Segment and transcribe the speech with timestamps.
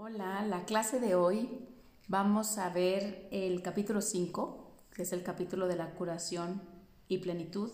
[0.00, 1.66] Hola, la clase de hoy
[2.06, 6.62] vamos a ver el capítulo 5, que es el capítulo de la curación
[7.08, 7.72] y plenitud,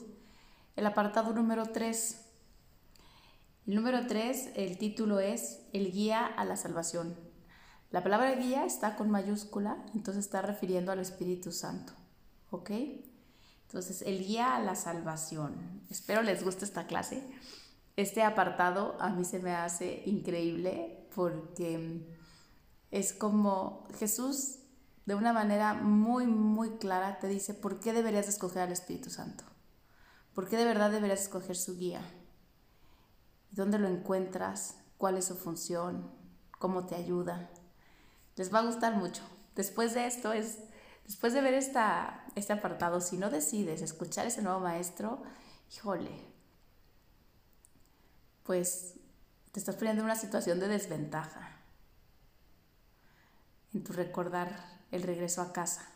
[0.74, 2.24] el apartado número 3.
[3.66, 7.14] El número 3, el título es El guía a la salvación.
[7.90, 11.92] La palabra guía está con mayúscula, entonces está refiriendo al Espíritu Santo.
[12.50, 12.70] ¿Ok?
[13.66, 15.82] Entonces, el guía a la salvación.
[15.90, 17.22] Espero les guste esta clase.
[17.96, 22.06] Este apartado a mí se me hace increíble porque
[22.90, 24.58] es como Jesús
[25.06, 29.44] de una manera muy, muy clara te dice por qué deberías escoger al Espíritu Santo.
[30.34, 32.02] ¿Por qué de verdad deberías escoger su guía?
[33.50, 34.76] ¿Dónde lo encuentras?
[34.98, 36.10] ¿Cuál es su función?
[36.58, 37.50] ¿Cómo te ayuda?
[38.36, 39.22] Les va a gustar mucho.
[39.54, 40.58] Después de esto es,
[41.06, 45.22] después de ver esta, este apartado, si no decides escuchar ese nuevo maestro,
[45.70, 46.10] híjole,
[48.42, 48.94] pues
[49.54, 51.48] te estás poniendo en una situación de desventaja
[53.72, 54.50] en tu recordar
[54.90, 55.88] el regreso a casa.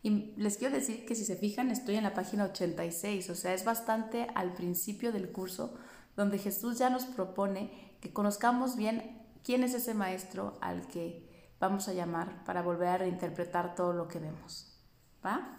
[0.00, 3.52] Y les quiero decir que si se fijan, estoy en la página 86, o sea,
[3.52, 5.76] es bastante al principio del curso
[6.14, 11.88] donde Jesús ya nos propone que conozcamos bien quién es ese maestro al que vamos
[11.88, 14.78] a llamar para volver a reinterpretar todo lo que vemos.
[15.26, 15.58] ¿Va?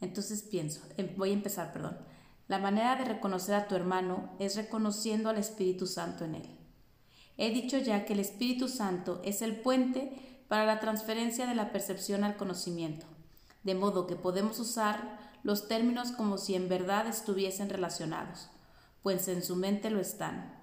[0.00, 1.98] Entonces pienso, em, voy a empezar, perdón.
[2.48, 6.58] La manera de reconocer a tu hermano es reconociendo al Espíritu Santo en él.
[7.38, 11.72] He dicho ya que el Espíritu Santo es el puente para la transferencia de la
[11.72, 13.06] percepción al conocimiento,
[13.62, 18.50] de modo que podemos usar los términos como si en verdad estuviesen relacionados,
[19.02, 20.60] pues en su mente lo están.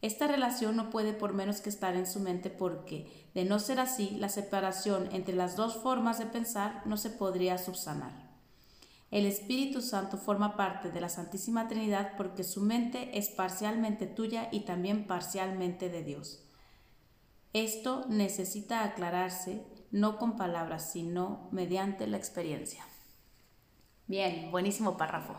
[0.00, 3.78] Esta relación no puede por menos que estar en su mente porque, de no ser
[3.78, 8.21] así, la separación entre las dos formas de pensar no se podría subsanar.
[9.12, 14.48] El Espíritu Santo forma parte de la Santísima Trinidad porque su mente es parcialmente tuya
[14.50, 16.42] y también parcialmente de Dios.
[17.52, 22.86] Esto necesita aclararse no con palabras, sino mediante la experiencia.
[24.06, 25.34] Bien, buenísimo párrafo.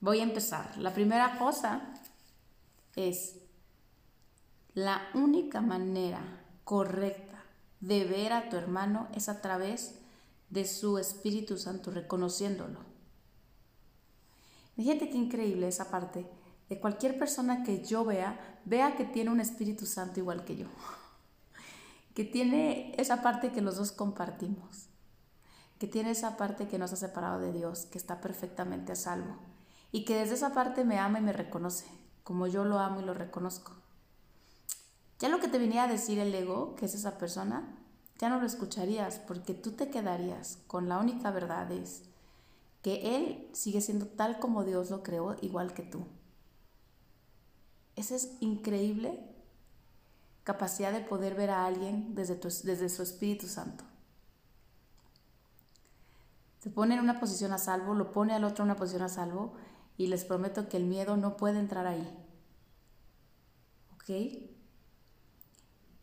[0.00, 0.78] Voy a empezar.
[0.78, 1.92] La primera cosa
[2.94, 3.40] es
[4.74, 7.42] la única manera correcta
[7.80, 9.97] de ver a tu hermano es a través
[10.50, 12.80] de su Espíritu Santo, reconociéndolo.
[14.76, 16.26] Fíjate qué increíble esa parte.
[16.68, 20.66] De cualquier persona que yo vea, vea que tiene un Espíritu Santo igual que yo.
[22.14, 24.88] Que tiene esa parte que los dos compartimos.
[25.78, 29.36] Que tiene esa parte que nos ha separado de Dios, que está perfectamente a salvo.
[29.92, 31.86] Y que desde esa parte me ama y me reconoce,
[32.24, 33.72] como yo lo amo y lo reconozco.
[35.20, 37.77] Ya lo que te venía a decir el ego, que es esa persona,
[38.18, 42.02] ya no lo escucharías porque tú te quedarías con la única verdad es
[42.82, 46.06] que Él sigue siendo tal como Dios lo creó, igual que tú.
[47.96, 49.20] Esa es increíble
[50.44, 53.84] capacidad de poder ver a alguien desde, desde su Espíritu Santo.
[56.62, 59.08] Te pone en una posición a salvo, lo pone al otro en una posición a
[59.08, 59.52] salvo
[59.96, 62.08] y les prometo que el miedo no puede entrar ahí.
[63.94, 64.48] ¿Ok?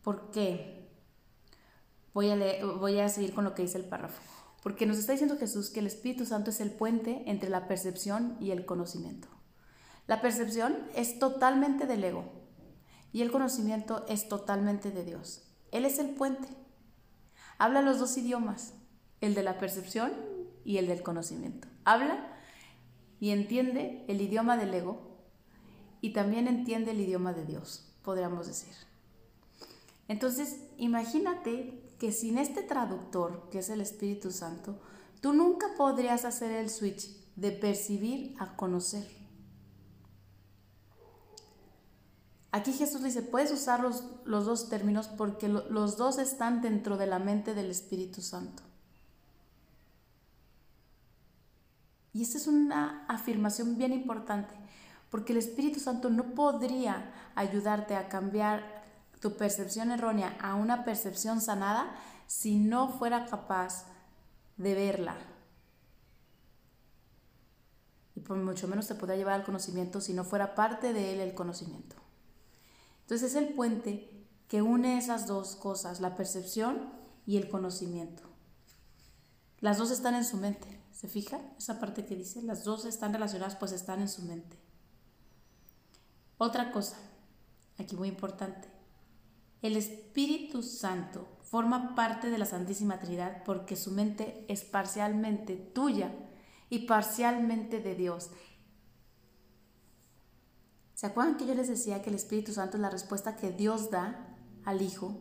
[0.04, 0.85] ¿Por qué?
[2.16, 4.22] Voy a, voy a seguir con lo que dice el párrafo.
[4.64, 8.38] Porque nos está diciendo Jesús que el Espíritu Santo es el puente entre la percepción
[8.40, 9.28] y el conocimiento.
[10.08, 12.32] La percepción es totalmente del ego
[13.12, 15.44] y el conocimiento es totalmente de Dios.
[15.74, 16.48] Él es el puente.
[17.58, 18.76] Habla los dos idiomas,
[19.20, 20.14] el de la percepción
[20.64, 21.68] y el del conocimiento.
[21.84, 22.34] Habla
[23.20, 25.20] y entiende el idioma del ego
[26.00, 28.74] y también entiende el idioma de Dios, podríamos decir.
[30.08, 34.80] Entonces, imagínate que sin este traductor, que es el Espíritu Santo,
[35.22, 39.08] tú nunca podrías hacer el switch de percibir a conocer.
[42.52, 47.20] Aquí Jesús dice, puedes usar los, dos términos porque los dos están dentro de la
[47.20, 48.64] mente del Espíritu Santo.
[52.14, 54.56] Y esta es una afirmación bien importante,
[55.12, 58.75] porque el Espíritu Santo no podría ayudarte a cambiar
[59.20, 61.96] tu percepción errónea a una percepción sanada
[62.28, 63.86] si no fuera capaz
[64.58, 65.18] de verla.
[68.16, 71.20] Y por mucho menos te podría llevar al conocimiento si no fuera parte de él
[71.20, 71.96] el conocimiento.
[73.02, 76.92] Entonces es el puente que une esas dos cosas, la percepción
[77.26, 78.24] y el conocimiento.
[79.60, 80.82] Las dos están en su mente.
[80.92, 81.42] ¿Se fija?
[81.58, 84.58] Esa parte que dice, las dos están relacionadas, pues están en su mente.
[86.38, 86.98] Otra cosa,
[87.78, 88.68] aquí muy importante,
[89.62, 96.12] el Espíritu Santo forma parte de la Santísima Trinidad porque su mente es parcialmente tuya
[96.70, 98.30] y parcialmente de Dios.
[100.94, 103.92] ¿Se acuerdan que yo les decía que el Espíritu Santo es la respuesta que Dios
[103.92, 105.20] da al Hijo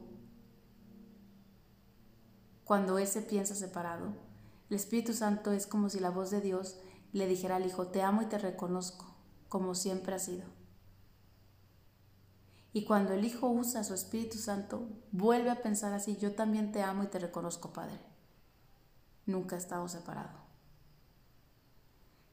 [2.65, 4.15] cuando Él se piensa separado,
[4.71, 6.79] el Espíritu Santo es como si la voz de Dios
[7.13, 9.15] le dijera al Hijo, te amo y te reconozco,
[9.49, 10.47] como siempre ha sido.
[12.75, 16.83] Y cuando el Hijo usa su Espíritu Santo, vuelve a pensar así, yo también te
[16.83, 18.01] amo y te reconozco, Padre.
[19.27, 20.41] Nunca he estado separado.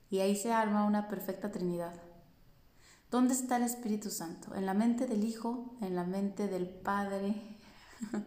[0.10, 1.94] Y ahí se arma una perfecta Trinidad.
[3.12, 4.56] ¿Dónde está el Espíritu Santo?
[4.56, 5.78] ¿En la mente del Hijo?
[5.80, 7.36] ¿En la mente del Padre?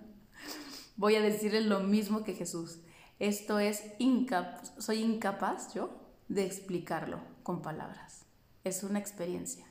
[0.96, 2.78] Voy a decirle lo mismo que Jesús.
[3.18, 5.90] Esto es incapaz, soy incapaz yo
[6.28, 8.24] de explicarlo con palabras.
[8.62, 9.66] Es una experiencia.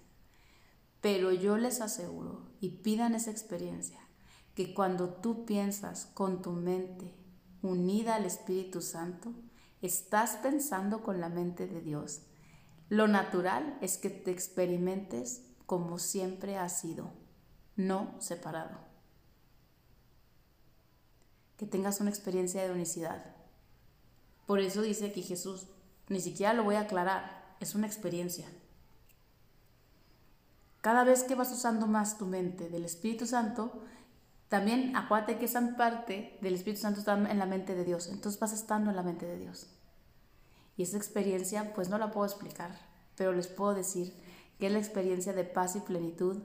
[1.03, 3.99] Pero yo les aseguro, y pidan esa experiencia,
[4.55, 7.13] que cuando tú piensas con tu mente
[7.61, 9.33] unida al Espíritu Santo,
[9.81, 12.21] estás pensando con la mente de Dios.
[12.87, 17.11] Lo natural es que te experimentes como siempre has sido,
[17.75, 18.79] no separado.
[21.57, 23.35] Que tengas una experiencia de unicidad.
[24.45, 25.67] Por eso dice aquí Jesús,
[26.07, 28.47] ni siquiera lo voy a aclarar, es una experiencia.
[30.83, 33.71] Cada vez que vas usando más tu mente del Espíritu Santo,
[34.49, 38.37] también acuérdate que esa parte del Espíritu Santo está en la mente de Dios, entonces
[38.37, 39.67] vas estando en la mente de Dios.
[40.75, 42.77] Y esa experiencia, pues no la puedo explicar,
[43.15, 44.13] pero les puedo decir
[44.59, 46.43] que es la experiencia de paz y plenitud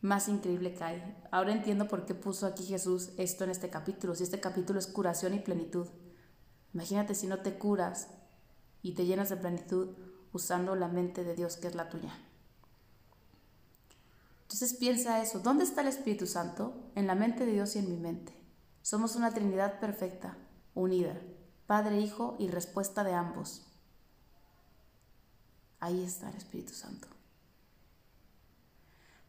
[0.00, 1.16] más increíble que hay.
[1.30, 4.88] Ahora entiendo por qué puso aquí Jesús esto en este capítulo, si este capítulo es
[4.88, 5.86] curación y plenitud.
[6.74, 8.08] Imagínate si no te curas
[8.82, 9.90] y te llenas de plenitud
[10.32, 12.12] usando la mente de Dios que es la tuya.
[14.50, 16.90] Entonces piensa eso, ¿dónde está el Espíritu Santo?
[16.96, 18.34] En la mente de Dios y en mi mente.
[18.82, 20.36] Somos una Trinidad perfecta,
[20.74, 21.14] unida,
[21.68, 23.64] Padre, Hijo y respuesta de ambos.
[25.78, 27.06] Ahí está el Espíritu Santo.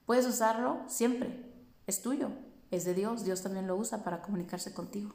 [0.07, 1.53] Puedes usarlo siempre,
[1.85, 2.31] es tuyo,
[2.71, 5.13] es de Dios, Dios también lo usa para comunicarse contigo.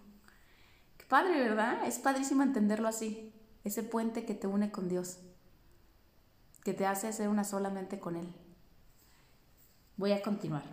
[0.98, 1.84] Qué padre, ¿verdad?
[1.84, 5.18] Es padrísimo entenderlo así, ese puente que te une con Dios,
[6.62, 8.32] que te hace ser una solamente con Él.
[9.96, 10.64] Voy a continuar.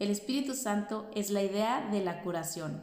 [0.00, 2.82] El Espíritu Santo es la idea de la curación.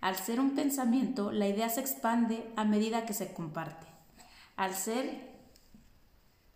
[0.00, 3.86] Al ser un pensamiento, la idea se expande a medida que se comparte.
[4.56, 5.36] Al ser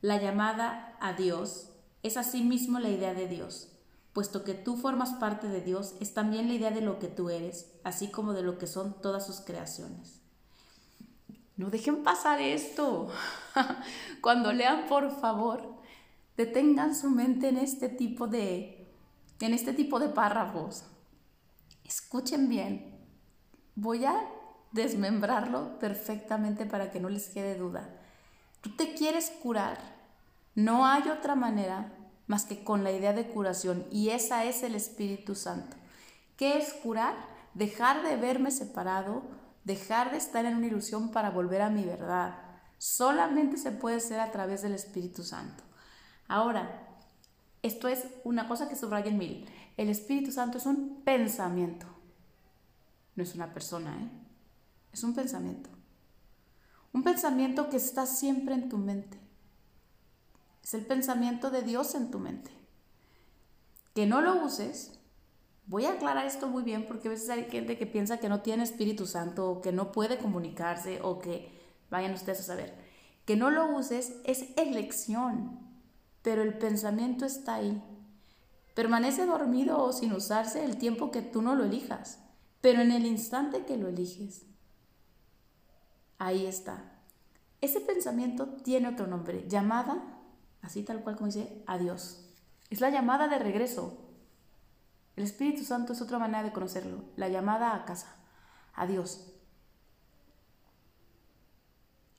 [0.00, 1.69] la llamada a Dios,
[2.03, 3.69] es asimismo la idea de Dios.
[4.12, 7.31] Puesto que tú formas parte de Dios, es también la idea de lo que tú
[7.31, 10.21] eres, así como de lo que son todas sus creaciones.
[11.56, 13.09] No dejen pasar esto.
[14.21, 15.81] Cuando lean, por favor,
[16.37, 18.88] detengan su mente en este tipo de,
[19.40, 20.84] en este tipo de párrafos.
[21.84, 22.99] Escuchen bien.
[23.75, 24.29] Voy a
[24.73, 27.88] desmembrarlo perfectamente para que no les quede duda.
[28.61, 29.79] Tú te quieres curar.
[30.55, 31.93] No hay otra manera
[32.26, 35.76] más que con la idea de curación y esa es el Espíritu Santo.
[36.37, 37.14] ¿Qué es curar?
[37.55, 39.23] Dejar de verme separado,
[39.64, 42.38] dejar de estar en una ilusión para volver a mi verdad.
[42.79, 45.62] Solamente se puede hacer a través del Espíritu Santo.
[46.32, 46.88] Ahora,
[47.61, 49.44] esto es una cosa que subrayen mil.
[49.76, 51.87] El Espíritu Santo es un pensamiento.
[53.17, 54.08] No es una persona, ¿eh?
[54.94, 55.69] Es un pensamiento.
[56.94, 59.20] Un pensamiento que está siempre en tu mente.
[60.64, 62.50] Es el pensamiento de Dios en tu mente.
[63.94, 64.99] Que no lo uses.
[65.67, 68.41] Voy a aclarar esto muy bien porque a veces hay gente que piensa que no
[68.41, 71.53] tiene Espíritu Santo o que no puede comunicarse o que
[71.91, 72.74] vayan ustedes a saber.
[73.27, 75.71] Que no lo uses es elección
[76.22, 77.82] pero el pensamiento está ahí.
[78.74, 82.20] Permanece dormido o sin usarse el tiempo que tú no lo elijas,
[82.60, 84.46] pero en el instante que lo eliges,
[86.19, 86.93] ahí está.
[87.60, 90.02] Ese pensamiento tiene otro nombre, llamada,
[90.62, 92.29] así tal cual como dice, a Dios.
[92.70, 93.98] Es la llamada de regreso.
[95.17, 98.17] El Espíritu Santo es otra manera de conocerlo, la llamada a casa,
[98.74, 99.34] a Dios.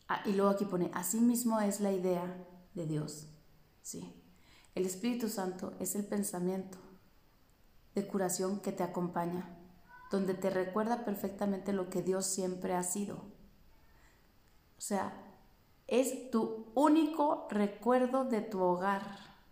[0.07, 2.24] Ah, y luego aquí pone, así mismo es la idea
[2.75, 3.33] de Dios.
[3.84, 4.16] Sí,
[4.75, 6.78] el Espíritu Santo es el pensamiento
[7.94, 9.58] de curación que te acompaña,
[10.10, 13.16] donde te recuerda perfectamente lo que Dios siempre ha sido.
[14.78, 15.13] O sea,
[15.88, 19.04] es tu único recuerdo de tu hogar,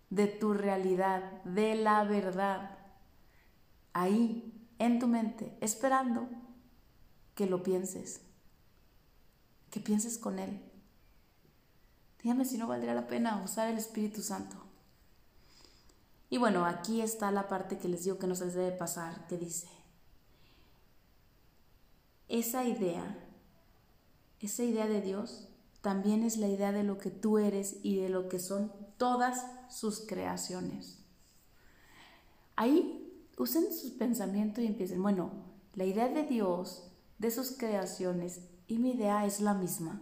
[0.10, 2.80] de tu realidad, de la verdad.
[3.92, 6.30] Ahí, en tu mente, esperando
[7.36, 8.22] que lo pienses,
[9.70, 10.71] que pienses con Él.
[12.24, 14.58] Dígame si no valdría la pena usar el Espíritu Santo.
[16.30, 19.28] Y bueno, aquí está la parte que les digo que no se les debe pasar,
[19.28, 19.68] que dice,
[22.30, 23.18] esa idea,
[24.40, 25.50] esa idea de Dios,
[25.82, 29.46] también es la idea de lo que tú eres y de lo que son todas
[29.70, 31.00] sus creaciones.
[32.56, 35.32] Ahí usen su pensamiento y empiecen, bueno,
[35.74, 40.02] la idea de Dios, de sus creaciones y mi idea es la misma.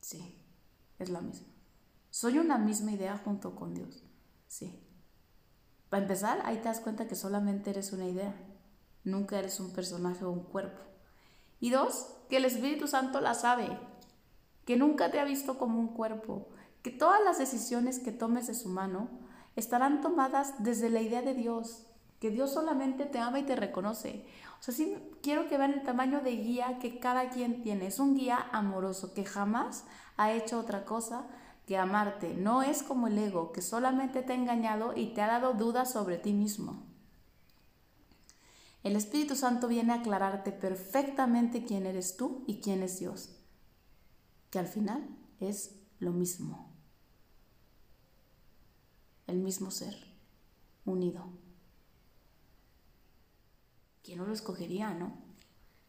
[0.00, 0.34] Sí,
[0.98, 1.48] es la misma.
[2.10, 4.04] Soy una misma idea junto con Dios.
[4.46, 4.84] Sí.
[5.88, 8.34] Para empezar, ahí te das cuenta que solamente eres una idea.
[9.04, 10.82] Nunca eres un personaje o un cuerpo.
[11.60, 13.78] Y dos, que el Espíritu Santo la sabe.
[14.64, 16.48] Que nunca te ha visto como un cuerpo.
[16.82, 19.08] Que todas las decisiones que tomes de su mano
[19.56, 21.86] estarán tomadas desde la idea de Dios.
[22.20, 24.26] Que Dios solamente te ama y te reconoce.
[24.58, 27.86] O sea, sí quiero que vean el tamaño de guía que cada quien tiene.
[27.86, 29.84] Es un guía amoroso que jamás
[30.16, 31.26] ha hecho otra cosa
[31.66, 32.34] que amarte.
[32.34, 35.92] No es como el ego que solamente te ha engañado y te ha dado dudas
[35.92, 36.88] sobre ti mismo.
[38.82, 43.36] El Espíritu Santo viene a aclararte perfectamente quién eres tú y quién es Dios,
[44.50, 45.08] que al final
[45.40, 46.72] es lo mismo,
[49.26, 49.94] el mismo ser,
[50.84, 51.26] unido.
[54.08, 55.12] ¿Quién no lo escogería, no?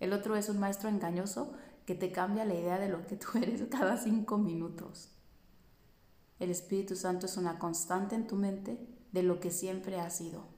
[0.02, 1.54] El otro es un maestro engañoso
[1.86, 5.12] que te cambia la idea de lo que tú eres cada cinco minutos.
[6.38, 8.78] El Espíritu Santo es una constante en tu mente
[9.14, 10.50] de lo que siempre ha sido.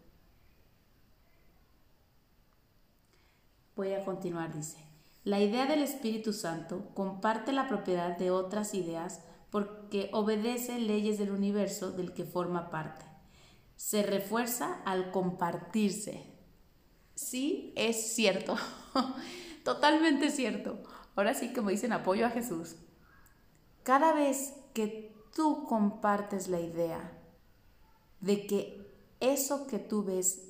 [3.76, 4.84] Voy a continuar, dice.
[5.24, 11.30] La idea del Espíritu Santo comparte la propiedad de otras ideas porque obedece leyes del
[11.30, 13.06] universo del que forma parte.
[13.76, 16.31] Se refuerza al compartirse.
[17.22, 18.58] Sí, es cierto.
[19.64, 20.82] Totalmente cierto.
[21.16, 22.78] Ahora sí, como dicen, apoyo a Jesús.
[23.84, 27.18] Cada vez que tú compartes la idea
[28.22, 30.42] de que eso que tú ves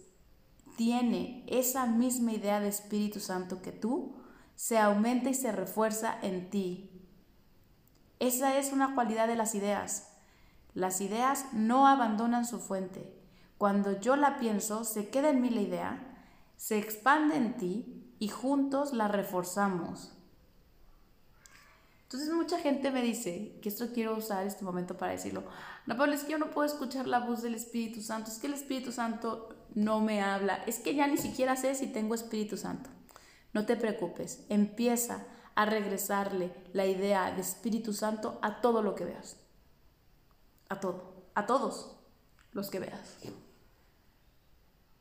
[0.78, 4.16] tiene esa misma idea de Espíritu Santo que tú,
[4.56, 6.90] se aumenta y se refuerza en ti.
[8.20, 10.14] Esa es una cualidad de las ideas.
[10.74, 13.14] Las ideas no abandonan su fuente.
[13.58, 16.11] Cuando yo la pienso, se queda en mí la idea,
[16.62, 20.12] se expande en ti y juntos la reforzamos.
[22.04, 25.44] Entonces mucha gente me dice, que esto quiero usar este momento para decirlo,
[25.88, 28.46] no, Pablo, es que yo no puedo escuchar la voz del Espíritu Santo, es que
[28.46, 32.58] el Espíritu Santo no me habla, es que ya ni siquiera sé si tengo Espíritu
[32.58, 32.92] Santo.
[33.54, 35.26] No te preocupes, empieza
[35.56, 39.36] a regresarle la idea de Espíritu Santo a todo lo que veas.
[40.70, 41.98] A todo, a todos
[42.52, 43.18] los que veas.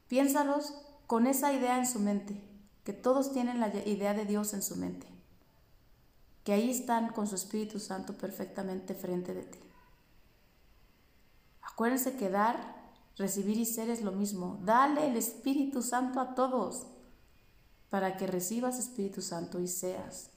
[0.08, 0.72] Piénsalos
[1.10, 2.40] con esa idea en su mente,
[2.84, 5.10] que todos tienen la idea de Dios en su mente
[6.44, 9.58] que ahí están con su Espíritu Santo perfectamente frente de ti.
[11.62, 14.58] Acuérdense que dar, recibir y ser es lo mismo.
[14.64, 16.86] Dale el Espíritu Santo a todos
[17.90, 20.30] para que recibas Espíritu Santo y seas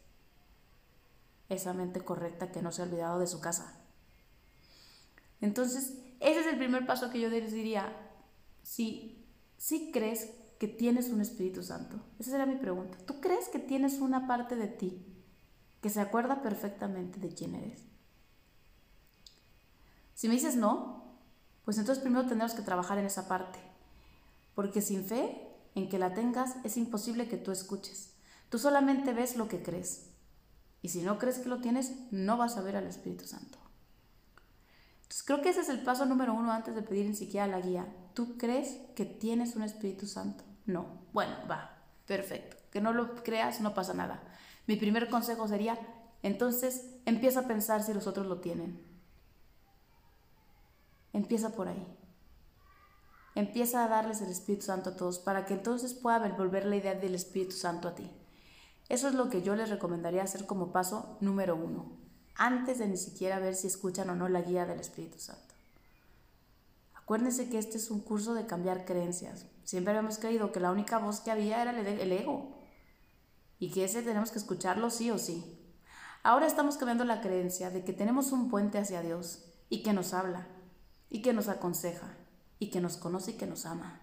[1.50, 3.80] esa mente correcta que no se ha olvidado de su casa.
[5.40, 7.96] Entonces, ese es el primer paso que yo les diría.
[8.64, 9.26] Si,
[9.58, 10.30] si crees
[10.60, 12.98] que tienes un Espíritu Santo, esa sería mi pregunta.
[13.06, 15.14] ¿Tú crees que tienes una parte de ti
[15.84, 17.84] que se acuerda perfectamente de quién eres.
[20.16, 21.20] Si me dices no,
[21.66, 23.60] pues entonces primero tendremos que trabajar en esa parte,
[24.56, 25.46] porque sin fe
[25.76, 28.14] en que la tengas es imposible que tú escuches.
[28.48, 30.06] Tú solamente ves lo que crees.
[30.82, 33.58] Y si no crees que lo tienes, no vas a ver al Espíritu Santo.
[35.14, 37.62] Entonces creo que ese es el paso número uno antes de pedir ni siquiera la
[37.62, 37.86] guía.
[38.16, 40.44] ¿Tú crees que tienes un Espíritu Santo?
[40.66, 41.04] No.
[41.14, 42.58] Bueno, va, perfecto.
[42.72, 44.24] Que no lo creas, no pasa nada.
[44.66, 45.78] Mi primer consejo sería,
[46.24, 48.84] entonces empieza a pensar si los otros lo tienen.
[51.14, 51.86] Empieza por ahí.
[53.36, 56.96] Empieza a darles el Espíritu Santo a todos para que entonces pueda volver la idea
[56.96, 58.10] del Espíritu Santo a ti.
[58.90, 62.03] Eso es lo que yo les recomendaría hacer como paso número uno,
[62.36, 65.54] antes de ni siquiera ver si escuchan o no la guía del Espíritu Santo.
[66.94, 69.46] Acuérdense que este es un curso de cambiar creencias.
[69.64, 72.64] Siempre habíamos creído que la única voz que había era el ego
[73.60, 75.60] y que ese tenemos que escucharlo sí o sí.
[76.24, 80.14] Ahora estamos cambiando la creencia de que tenemos un puente hacia Dios y que nos
[80.14, 80.48] habla
[81.10, 82.16] y que nos aconseja
[82.60, 84.02] y que nos conoce y que nos ama.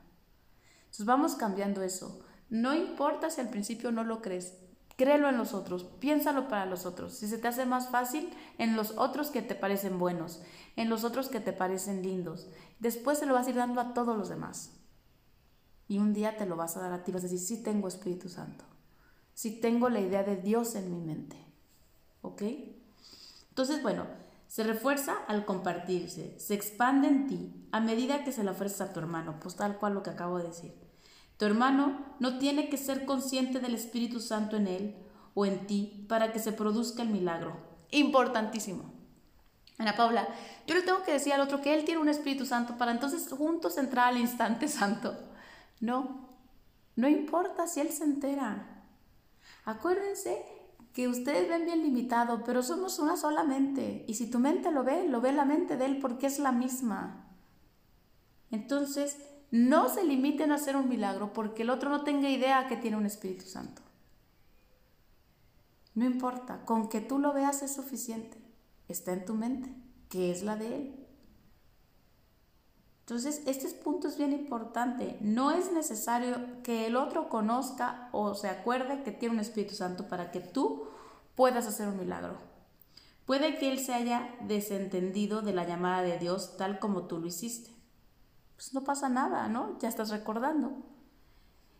[0.81, 2.21] Entonces vamos cambiando eso.
[2.51, 4.55] No importa si al principio no lo crees,
[4.97, 7.15] créelo en los otros, piénsalo para los otros.
[7.15, 10.41] Si se te hace más fácil, en los otros que te parecen buenos,
[10.77, 12.49] en los otros que te parecen lindos.
[12.79, 14.73] Después se lo vas a ir dando a todos los demás.
[15.89, 17.89] Y un día te lo vas a dar a ti, vas a decir, sí tengo
[17.89, 18.65] Espíritu Santo
[19.41, 21.37] si tengo la idea de Dios en mi mente.
[22.21, 22.43] ¿Ok?
[23.49, 24.07] Entonces, bueno,
[24.49, 28.93] se refuerza al compartirse, se expande en ti a medida que se la ofreces a
[28.93, 30.90] tu hermano, pues tal cual lo que acabo de decir.
[31.41, 34.95] Tu hermano no tiene que ser consciente del Espíritu Santo en él
[35.33, 37.57] o en ti para que se produzca el milagro.
[37.93, 38.93] Importantísimo.
[39.79, 40.29] Ana Paula,
[40.67, 43.27] yo le tengo que decir al otro que él tiene un Espíritu Santo para entonces
[43.27, 45.17] juntos entrar al instante santo.
[45.81, 46.29] No,
[46.95, 48.85] No importa si Él se entera.
[49.65, 50.45] Acuérdense
[50.93, 54.05] que ustedes ven bien limitado, pero somos una sola mente.
[54.07, 56.53] Y si tu mente lo ve, lo ve la mente de Él porque es la
[56.53, 57.25] misma.
[58.51, 59.17] Entonces,
[59.51, 62.97] no se limiten a hacer un milagro porque el otro no tenga idea que tiene
[62.97, 63.83] un Espíritu Santo.
[65.95, 68.39] No importa, con que tú lo veas es suficiente.
[68.89, 69.75] Está en tu mente,
[70.09, 71.07] que es la de Él.
[73.01, 75.19] Entonces, este punto es bien importante.
[75.21, 80.07] No es necesario que el otro conozca o se acuerde que tiene un Espíritu Santo
[80.07, 80.85] para que tú
[81.35, 82.39] puedas hacer un milagro.
[83.27, 87.27] Puede que él se haya desentendido de la llamada de Dios tal como tú lo
[87.27, 87.80] hiciste.
[88.61, 89.79] Pues no pasa nada, ¿no?
[89.79, 90.75] Ya estás recordando.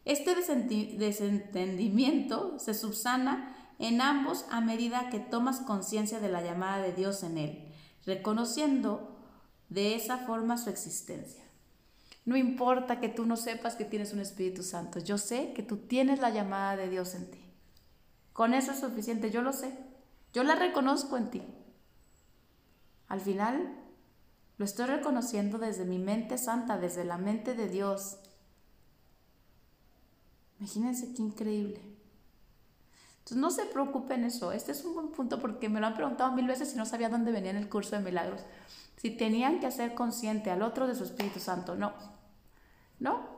[0.07, 6.95] Este desentendimiento se subsana en ambos a medida que tomas conciencia de la llamada de
[6.95, 7.71] Dios en él,
[8.07, 9.15] reconociendo
[9.69, 11.45] de esa forma su existencia.
[12.25, 15.77] No importa que tú no sepas que tienes un Espíritu Santo, yo sé que tú
[15.77, 17.45] tienes la llamada de Dios en ti.
[18.33, 19.79] Con eso es suficiente, yo lo sé,
[20.33, 21.43] yo la reconozco en ti.
[23.07, 23.80] Al final,
[24.61, 28.19] lo estoy reconociendo desde mi mente santa, desde la mente de Dios.
[30.59, 31.81] Imagínense qué increíble.
[33.21, 34.53] Entonces no se preocupen eso.
[34.53, 37.09] Este es un buen punto porque me lo han preguntado mil veces y no sabía
[37.09, 38.43] dónde venía en el curso de milagros
[38.99, 41.75] si tenían que hacer consciente al otro de su Espíritu Santo.
[41.75, 41.95] No,
[42.99, 43.31] no.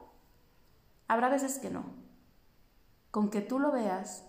[1.06, 1.84] Habrá veces que no.
[3.12, 4.24] Con que tú lo veas,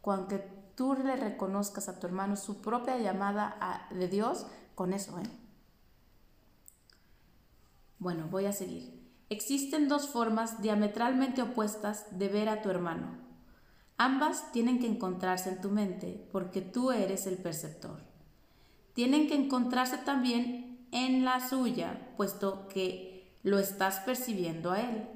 [0.00, 0.38] con que
[0.74, 5.49] tú le reconozcas a tu hermano su propia llamada de Dios, con eso, ¿eh?
[8.00, 8.98] Bueno, voy a seguir.
[9.28, 13.18] Existen dos formas diametralmente opuestas de ver a tu hermano.
[13.98, 18.00] Ambas tienen que encontrarse en tu mente porque tú eres el perceptor.
[18.94, 25.06] Tienen que encontrarse también en la suya, puesto que lo estás percibiendo a Él.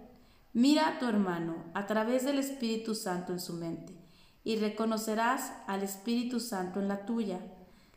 [0.53, 3.97] Mira a tu hermano a través del Espíritu Santo en su mente
[4.45, 7.41] y reconocerás al Espíritu Santo en la tuya.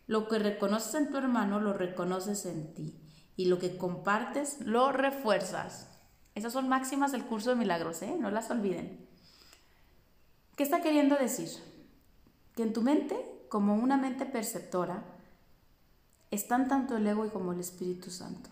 [0.08, 2.96] Lo que reconoces en tu hermano lo reconoces en ti
[3.38, 5.88] y lo que compartes lo refuerzas.
[6.36, 8.17] Esas son máximas del curso de milagros, ¿eh?
[8.19, 9.08] no las olviden.
[10.56, 11.50] ¿Qué está queriendo decir?
[12.56, 13.15] Que en tu mente,
[13.47, 15.04] como una mente perceptora,
[16.32, 18.50] están tanto el ego como el Espíritu Santo.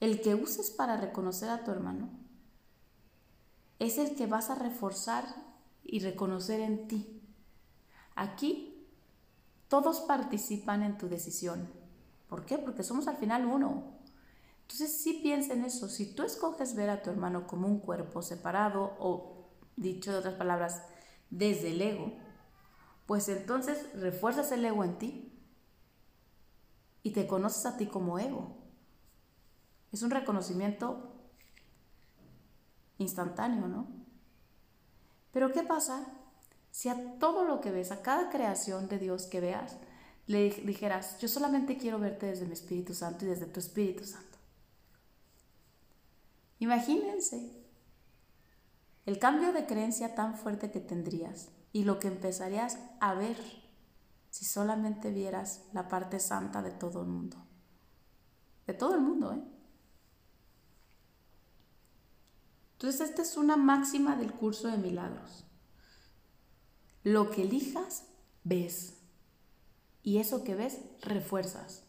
[0.00, 2.10] El que uses para reconocer a tu hermano
[3.78, 5.24] es el que vas a reforzar
[5.82, 7.22] y reconocer en ti.
[8.14, 8.86] Aquí
[9.68, 11.83] todos participan en tu decisión.
[12.28, 12.58] ¿Por qué?
[12.58, 13.94] Porque somos al final uno.
[14.62, 15.88] Entonces sí piensa en eso.
[15.88, 20.34] Si tú escoges ver a tu hermano como un cuerpo separado o, dicho de otras
[20.34, 20.82] palabras,
[21.30, 22.12] desde el ego,
[23.06, 25.32] pues entonces refuerzas el ego en ti
[27.02, 28.56] y te conoces a ti como ego.
[29.92, 31.12] Es un reconocimiento
[32.98, 33.86] instantáneo, ¿no?
[35.32, 36.06] Pero ¿qué pasa
[36.70, 39.76] si a todo lo que ves, a cada creación de Dios que veas,
[40.26, 44.38] le dijeras, yo solamente quiero verte desde mi Espíritu Santo y desde tu Espíritu Santo?
[46.58, 47.64] Imagínense
[49.06, 53.36] el cambio de creencia tan fuerte que tendrías y lo que empezarías a ver
[54.30, 57.36] si solamente vieras la parte santa de todo el mundo.
[58.66, 59.42] De todo el mundo, ¿eh?
[62.72, 65.44] Entonces, esta es una máxima del curso de milagros.
[67.02, 68.04] Lo que elijas,
[68.42, 68.93] ves.
[70.04, 71.82] Y eso que ves, refuerzas.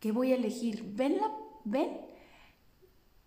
[0.00, 0.92] ¿Qué voy a elegir?
[0.96, 1.18] ¿Ven?
[1.18, 1.30] La,
[1.64, 2.00] ¿Ven?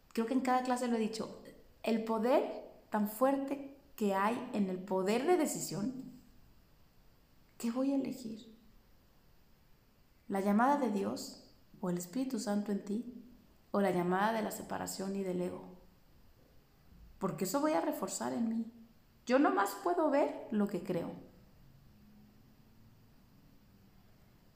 [0.10, 1.42] Creo que en cada clase lo he dicho.
[1.82, 2.44] El poder
[2.90, 6.20] tan fuerte que hay en el poder de decisión,
[7.58, 8.54] ¿qué voy a elegir?
[10.28, 11.44] ¿La llamada de Dios
[11.80, 13.24] o el Espíritu Santo en ti
[13.72, 15.64] o la llamada de la separación y del ego?
[17.20, 18.72] Porque eso voy a reforzar en mí.
[19.26, 21.12] Yo nomás puedo ver lo que creo.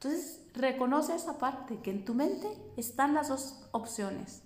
[0.01, 4.43] Entonces, reconoce esa parte, que en tu mente están las dos opciones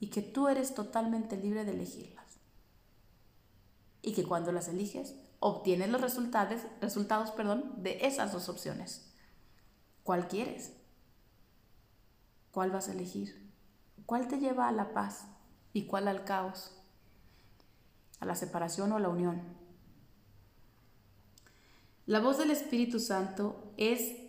[0.00, 2.22] y que tú eres totalmente libre de elegirla
[4.02, 9.12] y que cuando las eliges obtienes los resultados, resultados perdón, de esas dos opciones.
[10.02, 10.72] ¿Cuál quieres?
[12.50, 13.50] ¿Cuál vas a elegir?
[14.04, 15.26] ¿Cuál te lleva a la paz
[15.72, 16.76] y cuál al caos?
[18.20, 19.40] ¿A la separación o a la unión?
[22.04, 24.21] La voz del Espíritu Santo es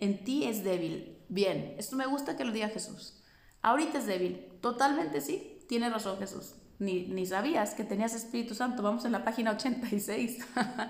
[0.00, 1.18] en ti es débil.
[1.28, 3.22] Bien, esto me gusta que lo diga Jesús.
[3.62, 4.46] Ahorita es débil.
[4.60, 5.58] Totalmente sí.
[5.68, 8.82] Tiene razón Jesús ni, sabías que tenías Espíritu Santo.
[8.82, 10.38] Vamos en la página 86.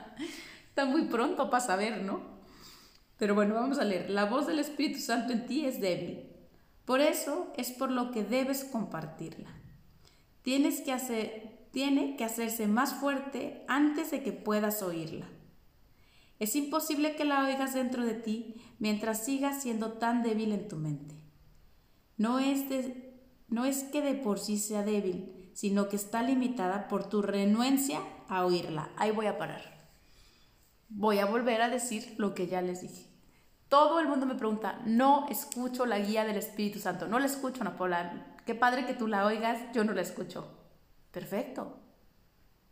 [0.69, 2.21] Está muy pronto para saber, ¿no?
[3.19, 4.09] Pero bueno, vamos a leer.
[4.09, 6.31] La voz del Espíritu Santo en ti es débil.
[6.85, 9.51] Por eso es por lo que debes compartirla.
[10.43, 15.29] Tienes que hacer, tiene que hacerse más fuerte antes de que puedas oírla.
[16.41, 20.77] Es imposible que la oigas dentro de ti mientras sigas siendo tan débil en tu
[20.77, 21.15] mente.
[22.17, 22.65] No es,
[23.93, 28.91] que de por sí sea débil, sino que está limitada por tu renuencia a oírla.
[28.97, 29.91] Ahí voy a parar.
[30.89, 33.07] Voy a volver a decir lo que ya les dije.
[33.69, 37.61] Todo el mundo me pregunta, no escucho la guía del Espíritu Santo, no la escucho,
[37.61, 38.35] Ana Paula.
[38.47, 40.49] Qué padre que tú la oigas, yo no la escucho.
[41.11, 41.80] Perfecto.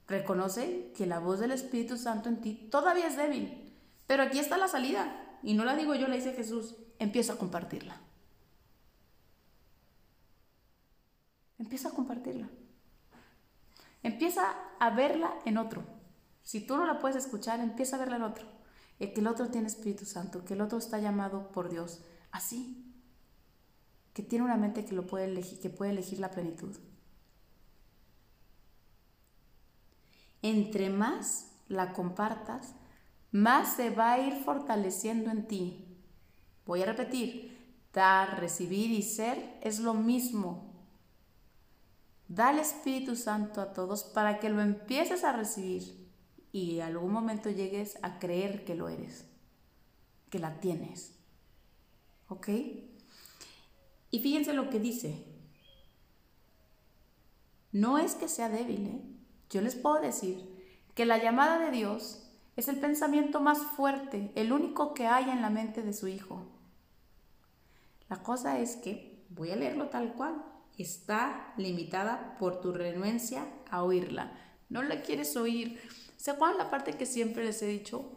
[0.08, 3.74] Reconoce que la voz del Espíritu Santo en ti todavía es débil,
[4.06, 5.38] pero aquí está la salida.
[5.42, 6.76] Y no la digo yo, la dice Jesús.
[6.98, 8.00] Empieza a compartirla.
[11.58, 12.48] Empieza a compartirla.
[14.02, 15.84] Empieza a verla en otro.
[16.42, 18.46] Si tú no la puedes escuchar, empieza a verla en otro.
[18.98, 22.00] El que el otro tiene Espíritu Santo, que el otro está llamado por Dios.
[22.30, 22.94] Así.
[24.14, 26.74] Que tiene una mente que lo puede elegir, que puede elegir la plenitud.
[30.42, 32.74] Entre más la compartas,
[33.30, 35.84] más se va a ir fortaleciendo en ti.
[36.64, 37.56] Voy a repetir,
[37.92, 40.72] dar, recibir y ser es lo mismo.
[42.28, 46.08] Da el Espíritu Santo a todos para que lo empieces a recibir
[46.52, 49.24] y algún momento llegues a creer que lo eres,
[50.30, 51.14] que la tienes.
[52.28, 52.48] ¿Ok?
[54.10, 55.24] Y fíjense lo que dice.
[57.72, 59.17] No es que sea débil, ¿eh?
[59.50, 60.58] Yo les puedo decir
[60.94, 65.42] que la llamada de Dios es el pensamiento más fuerte, el único que hay en
[65.42, 66.44] la mente de su hijo.
[68.08, 70.44] La cosa es que, voy a leerlo tal cual,
[70.76, 74.32] está limitada por tu renuencia a oírla.
[74.68, 75.80] No la quieres oír.
[76.16, 78.10] ¿Se acuerdan la parte que siempre les he dicho?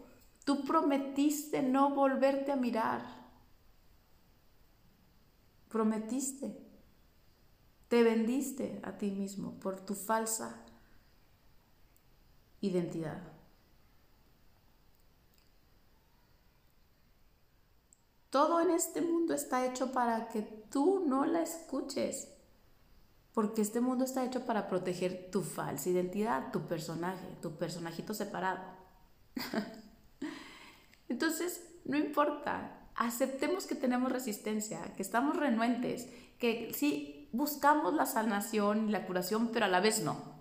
[0.43, 3.03] Tú prometiste no volverte a mirar.
[5.69, 6.57] Prometiste.
[7.87, 10.65] Te vendiste a ti mismo por tu falsa
[12.61, 13.21] identidad.
[18.29, 22.29] Todo en este mundo está hecho para que tú no la escuches,
[23.33, 28.61] porque este mundo está hecho para proteger tu falsa identidad, tu personaje, tu personajito separado.
[31.09, 36.07] Entonces, no importa, aceptemos que tenemos resistencia, que estamos renuentes,
[36.39, 40.40] que sí buscamos la sanación y la curación, pero a la vez no.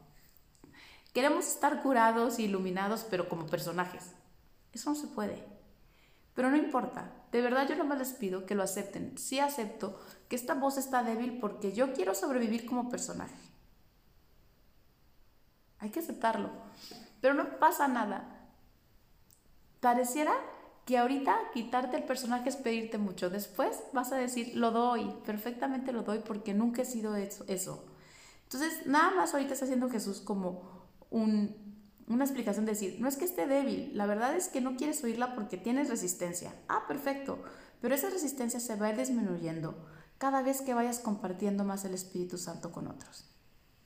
[1.12, 4.12] Queremos estar curados e iluminados, pero como personajes.
[4.72, 5.44] Eso no se puede.
[6.34, 7.12] Pero no importa.
[7.32, 9.18] De verdad yo nomás les pido que lo acepten.
[9.18, 13.34] Sí acepto que esta voz está débil porque yo quiero sobrevivir como personaje.
[15.78, 16.50] Hay que aceptarlo.
[17.20, 18.48] Pero no pasa nada.
[19.80, 20.32] Pareciera
[20.86, 23.30] que ahorita quitarte el personaje es pedirte mucho.
[23.30, 27.44] Después vas a decir, lo doy, perfectamente lo doy porque nunca he sido eso.
[27.48, 27.84] eso.
[28.44, 30.79] Entonces, nada más ahorita está haciendo Jesús como
[31.10, 35.02] una explicación de decir, no es que esté débil, la verdad es que no quieres
[35.04, 36.54] oírla porque tienes resistencia.
[36.68, 37.42] Ah, perfecto,
[37.80, 39.86] pero esa resistencia se va a ir disminuyendo
[40.18, 43.24] cada vez que vayas compartiendo más el Espíritu Santo con otros.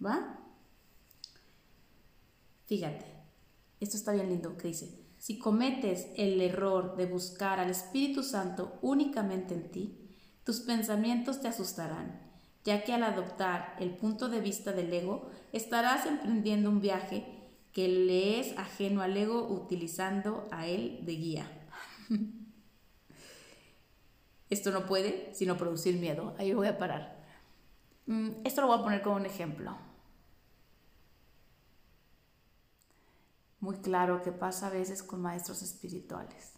[0.04, 0.40] ¿Va?
[2.66, 3.04] Fíjate,
[3.80, 8.78] esto está bien lindo que dice, si cometes el error de buscar al Espíritu Santo
[8.82, 10.10] únicamente en ti,
[10.44, 12.23] tus pensamientos te asustarán
[12.64, 17.27] ya que al adoptar el punto de vista del ego, estarás emprendiendo un viaje
[17.72, 21.46] que le es ajeno al ego utilizando a él de guía.
[24.50, 26.35] Esto no puede sino producir miedo.
[26.38, 27.24] Ahí voy a parar.
[28.07, 29.77] Mm, esto lo voy a poner como un ejemplo.
[33.61, 36.53] Muy claro que pasa a veces con maestros espirituales.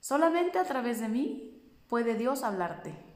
[0.00, 3.09] Solamente a través de mí puede Dios hablarte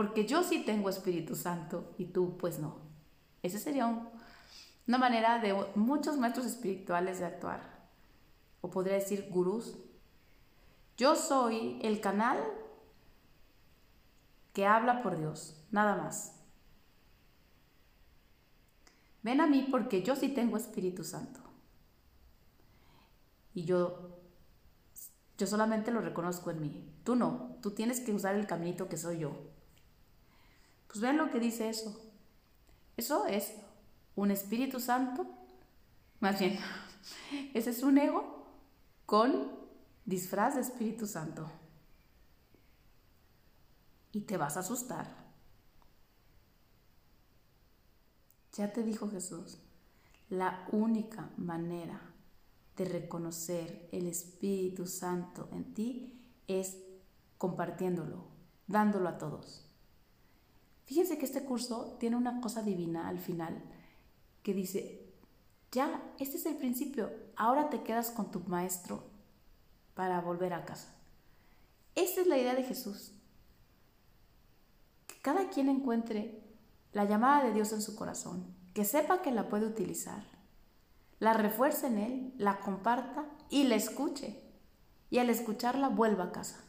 [0.00, 2.78] porque yo sí tengo Espíritu Santo y tú pues no.
[3.42, 3.86] Esa sería
[4.86, 7.60] una manera de muchos maestros espirituales de actuar.
[8.62, 9.76] O podría decir gurús.
[10.96, 12.42] Yo soy el canal
[14.54, 16.34] que habla por Dios, nada más.
[19.22, 21.40] Ven a mí porque yo sí tengo Espíritu Santo.
[23.52, 24.16] Y yo
[25.36, 26.90] yo solamente lo reconozco en mí.
[27.04, 29.59] Tú no, tú tienes que usar el caminito que soy yo.
[30.90, 31.96] Pues vean lo que dice eso.
[32.96, 33.52] Eso es
[34.16, 35.24] un Espíritu Santo,
[36.18, 36.58] más bien,
[37.54, 38.44] ese es un ego
[39.06, 39.52] con
[40.04, 41.48] disfraz de Espíritu Santo.
[44.10, 45.06] Y te vas a asustar.
[48.54, 49.58] Ya te dijo Jesús,
[50.28, 52.00] la única manera
[52.76, 56.78] de reconocer el Espíritu Santo en ti es
[57.38, 58.24] compartiéndolo,
[58.66, 59.69] dándolo a todos.
[60.90, 63.62] Fíjense que este curso tiene una cosa divina al final
[64.42, 65.14] que dice,
[65.70, 69.04] ya, este es el principio, ahora te quedas con tu maestro
[69.94, 70.92] para volver a casa.
[71.94, 73.12] Esta es la idea de Jesús.
[75.06, 76.42] Que cada quien encuentre
[76.92, 80.24] la llamada de Dios en su corazón, que sepa que la puede utilizar,
[81.20, 84.42] la refuerce en él, la comparta y la escuche.
[85.08, 86.64] Y al escucharla vuelva a casa.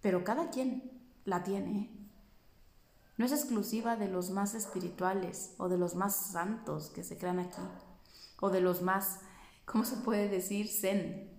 [0.00, 0.92] Pero cada quien
[1.24, 1.80] la tiene.
[1.80, 1.96] ¿eh?
[3.16, 7.38] No es exclusiva de los más espirituales o de los más santos que se crean
[7.38, 7.62] aquí,
[8.40, 9.20] o de los más,
[9.64, 10.68] ¿cómo se puede decir?
[10.68, 11.32] Zen.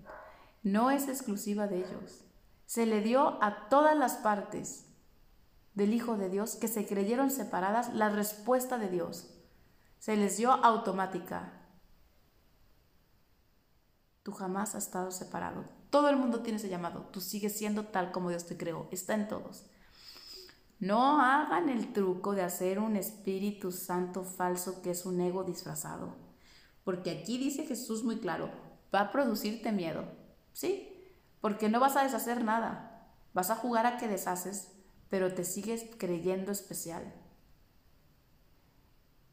[0.64, 2.24] No es exclusiva de ellos.
[2.66, 4.86] Se le dio a todas las partes
[5.76, 9.30] del Hijo de Dios que se creyeron separadas la respuesta de Dios.
[10.00, 11.54] Se les dio automática.
[14.24, 15.66] Tú jamás has estado separado.
[15.90, 17.08] Todo el mundo tiene ese llamado.
[17.14, 18.90] Tú sigues siendo tal como Dios te creó.
[18.92, 19.70] Está en todos.
[20.80, 26.16] No hagan el truco de hacer un Espíritu Santo falso que es un ego disfrazado.
[26.84, 28.52] Porque aquí dice Jesús muy claro,
[28.94, 30.06] va a producirte miedo.
[30.54, 30.94] Sí,
[31.42, 33.12] porque no vas a deshacer nada.
[33.34, 34.72] Vas a jugar a que deshaces,
[35.10, 37.14] pero te sigues creyendo especial.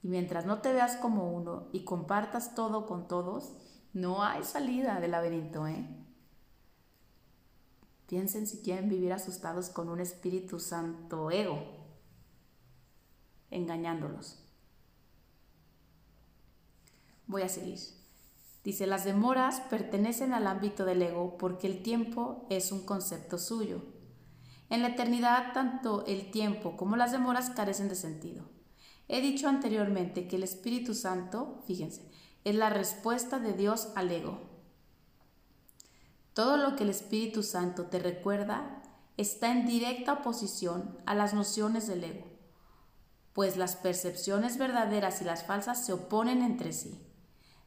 [0.02, 3.54] Y mientras no te veas como uno y compartas todo con todos,
[3.92, 6.03] no hay salida del laberinto, ¿eh?
[8.08, 11.58] Piensen si quieren vivir asustados con un Espíritu Santo ego,
[13.50, 14.40] engañándolos.
[17.26, 17.78] Voy a seguir.
[18.62, 23.82] Dice, las demoras pertenecen al ámbito del ego porque el tiempo es un concepto suyo.
[24.70, 28.44] En la eternidad, tanto el tiempo como las demoras carecen de sentido.
[29.08, 32.10] He dicho anteriormente que el Espíritu Santo, fíjense,
[32.44, 34.53] es la respuesta de Dios al ego.
[36.34, 38.82] Todo lo que el Espíritu Santo te recuerda
[39.16, 42.26] está en directa oposición a las nociones del ego,
[43.32, 47.00] pues las percepciones verdaderas y las falsas se oponen entre sí.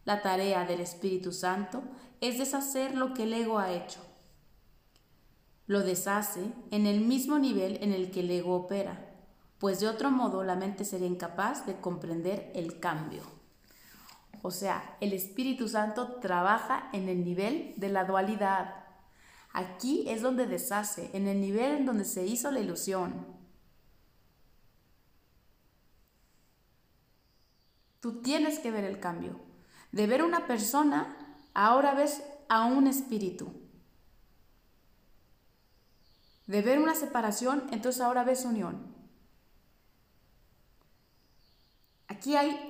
[0.03, 1.81] La tarea del Espíritu Santo
[2.19, 4.01] es deshacer lo que el ego ha hecho.
[5.65, 9.15] Lo deshace en el mismo nivel en el que el ego opera,
[9.59, 13.36] pues de otro modo la mente sería incapaz de comprender el cambio.
[14.41, 18.85] O sea, el Espíritu Santo trabaja en el nivel de la dualidad.
[19.53, 23.25] Aquí es donde deshace, en el nivel en donde se hizo la ilusión.
[27.99, 29.39] Tú tienes que ver el cambio.
[29.91, 31.17] De ver una persona,
[31.53, 33.51] ahora ves a un espíritu.
[36.45, 38.95] De ver una separación, entonces ahora ves unión.
[42.07, 42.66] Aquí hay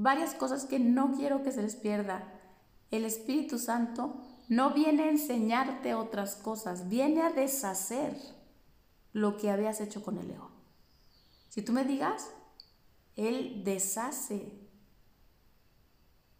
[0.00, 2.24] varias cosas que no quiero que se les pierda.
[2.90, 4.16] El Espíritu Santo
[4.48, 8.16] no viene a enseñarte otras cosas, viene a deshacer
[9.12, 10.50] lo que habías hecho con el ego.
[11.48, 12.30] Si tú me digas,
[13.16, 14.50] Él deshace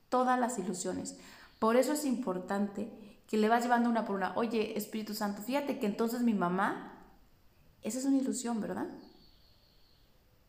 [0.09, 1.19] todas las ilusiones.
[1.59, 2.91] Por eso es importante
[3.27, 4.37] que le vas llevando una por una.
[4.37, 6.95] Oye, Espíritu Santo, fíjate que entonces mi mamá,
[7.83, 8.89] esa es una ilusión, ¿verdad?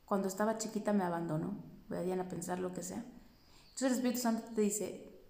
[0.06, 3.04] Cuando estaba chiquita me abandonó vayan a pensar lo que sea.
[3.70, 5.24] Entonces el Espíritu Santo te dice,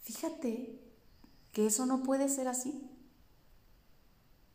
[0.00, 0.80] fíjate
[1.52, 2.90] que eso no puede ser así.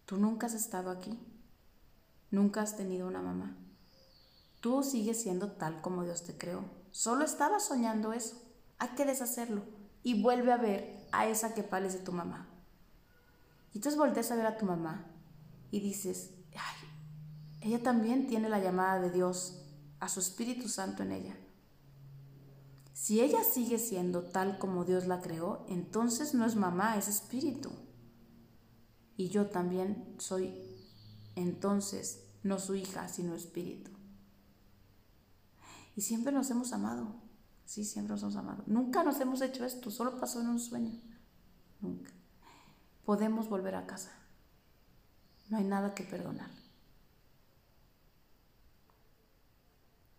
[0.05, 1.19] Tú nunca has estado aquí,
[2.31, 3.57] nunca has tenido una mamá.
[4.61, 6.65] Tú sigues siendo tal como Dios te creó.
[6.91, 8.41] Solo estabas soñando eso.
[8.79, 9.63] Hay que deshacerlo.
[10.03, 12.49] Y vuelve a ver a esa que parece tu mamá.
[13.73, 15.05] Y entonces volteas a ver a tu mamá
[15.69, 16.31] y dices,
[17.67, 19.63] ella también tiene la llamada de Dios,
[19.99, 21.35] a su Espíritu Santo en ella.
[22.93, 27.71] Si ella sigue siendo tal como Dios la creó, entonces no es mamá, es espíritu.
[29.15, 30.53] Y yo también soy
[31.35, 33.91] entonces no su hija, sino espíritu.
[35.95, 37.15] Y siempre nos hemos amado.
[37.65, 38.63] Sí, siempre nos hemos amado.
[38.65, 40.99] Nunca nos hemos hecho esto, solo pasó en un sueño.
[41.81, 42.11] Nunca.
[43.05, 44.11] Podemos volver a casa.
[45.49, 46.49] No hay nada que perdonar.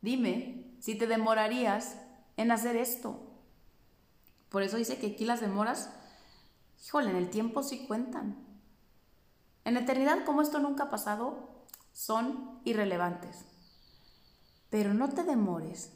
[0.01, 1.97] Dime si te demorarías
[2.37, 3.21] en hacer esto.
[4.49, 5.91] Por eso dice que aquí las demoras,
[6.85, 8.47] híjole, en el tiempo sí cuentan.
[9.65, 13.45] En eternidad, como esto nunca ha pasado, son irrelevantes.
[14.71, 15.93] Pero no te demores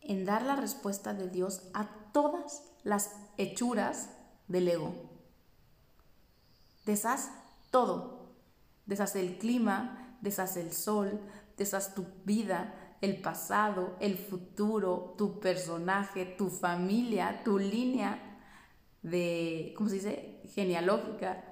[0.00, 4.10] en dar la respuesta de Dios a todas las hechuras
[4.48, 4.94] del ego.
[6.86, 7.30] Deshaz
[7.70, 8.32] todo.
[8.86, 11.20] Deshace el clima, deshace el sol,
[11.58, 18.40] deshaz tu vida, el pasado, el futuro, tu personaje, tu familia, tu línea
[19.02, 20.42] de, ¿cómo se dice?
[20.54, 21.44] Genealógica.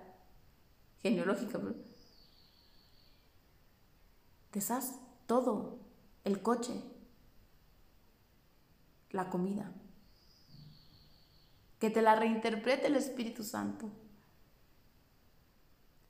[1.02, 1.60] Genealógica.
[4.52, 5.78] deshaz todo,
[6.24, 6.72] el coche,
[9.10, 9.72] la comida.
[11.78, 13.90] Que te la reinterprete el Espíritu Santo.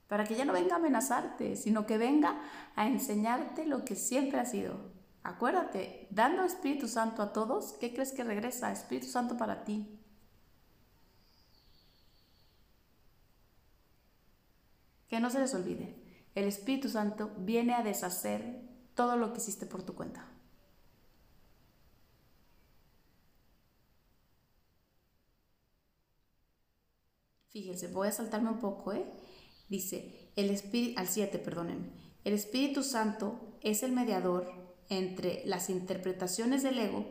[0.07, 2.39] Para que ya no venga a amenazarte, sino que venga
[2.75, 4.91] a enseñarte lo que siempre ha sido.
[5.23, 8.71] Acuérdate, dando Espíritu Santo a todos, ¿qué crees que regresa?
[8.71, 9.99] Espíritu Santo para ti.
[15.09, 15.95] Que no se les olvide,
[16.35, 18.61] el Espíritu Santo viene a deshacer
[18.95, 20.25] todo lo que hiciste por tu cuenta.
[27.49, 29.05] Fíjense, voy a saltarme un poco, ¿eh?
[29.69, 31.89] Dice, el Espíritu, al 7, perdónenme.
[32.23, 34.51] El Espíritu Santo es el mediador
[34.89, 37.05] entre las interpretaciones del ego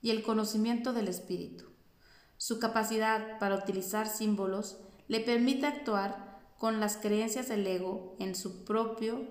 [0.00, 1.64] y el conocimiento del Espíritu.
[2.36, 8.64] Su capacidad para utilizar símbolos le permite actuar con las creencias del ego en su
[8.64, 9.26] propio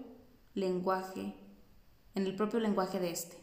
[0.54, 1.36] lenguaje,
[2.16, 3.38] en el propio lenguaje de éste.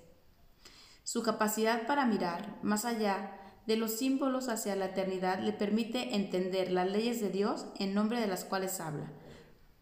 [1.03, 6.71] Su capacidad para mirar más allá de los símbolos hacia la eternidad le permite entender
[6.71, 9.13] las leyes de Dios en nombre de las cuales habla.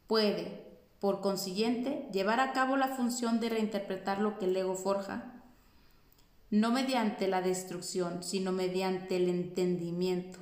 [0.06, 0.66] Puede,
[1.00, 5.42] por consiguiente, llevar a cabo la función de reinterpretar lo que el ego forja,
[6.50, 10.38] no mediante la destrucción, sino mediante el entendimiento.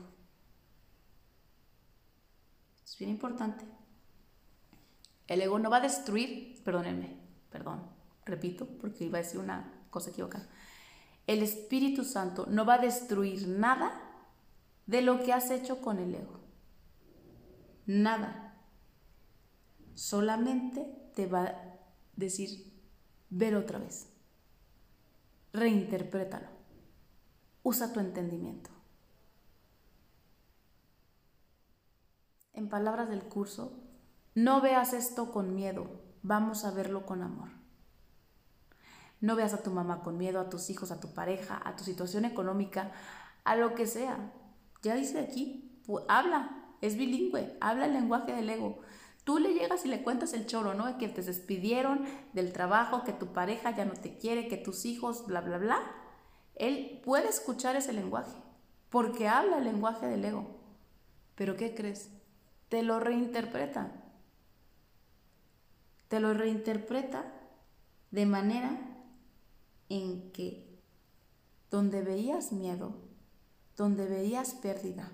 [2.84, 3.64] Es bien importante.
[5.28, 7.16] El ego no va a destruir, perdónenme,
[7.50, 7.82] perdón,
[8.24, 10.48] repito, porque iba a decir una cosa equivocada
[11.30, 14.02] el Espíritu Santo no va a destruir nada
[14.86, 16.40] de lo que has hecho con el ego.
[17.86, 18.49] Nada.
[19.94, 21.78] Solamente te va a
[22.16, 22.72] decir,
[23.30, 24.08] ver otra vez.
[25.52, 26.48] Reinterprétalo.
[27.62, 28.70] Usa tu entendimiento.
[32.52, 33.80] En palabras del curso,
[34.34, 37.48] no veas esto con miedo, vamos a verlo con amor.
[39.20, 41.84] No veas a tu mamá con miedo, a tus hijos, a tu pareja, a tu
[41.84, 42.92] situación económica,
[43.44, 44.32] a lo que sea.
[44.82, 48.80] Ya dice aquí, habla, es bilingüe, habla el lenguaje del ego.
[49.30, 50.98] Tú le llegas y le cuentas el choro, ¿no?
[50.98, 55.24] Que te despidieron del trabajo, que tu pareja ya no te quiere, que tus hijos,
[55.28, 55.80] bla, bla, bla.
[56.56, 58.36] Él puede escuchar ese lenguaje,
[58.88, 60.58] porque habla el lenguaje del ego.
[61.36, 62.10] Pero ¿qué crees?
[62.68, 63.92] Te lo reinterpreta.
[66.08, 67.32] Te lo reinterpreta
[68.10, 68.80] de manera
[69.90, 70.82] en que
[71.70, 72.96] donde veías miedo,
[73.76, 75.12] donde veías pérdida,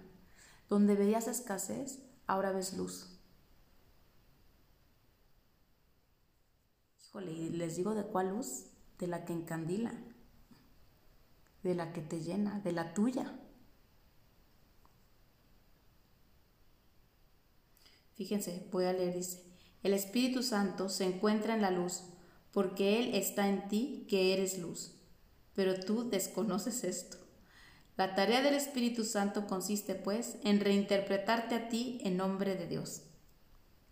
[0.71, 3.16] donde veías escasez, ahora ves luz.
[7.21, 8.67] Y les digo de cuál luz,
[8.99, 9.93] de la que encandila,
[11.63, 13.39] de la que te llena, de la tuya.
[18.15, 19.43] Fíjense, voy a leer, dice,
[19.83, 22.03] el Espíritu Santo se encuentra en la luz
[22.51, 24.95] porque Él está en ti que eres luz.
[25.55, 27.19] Pero tú desconoces esto.
[27.97, 33.03] La tarea del Espíritu Santo consiste, pues, en reinterpretarte a ti en nombre de Dios.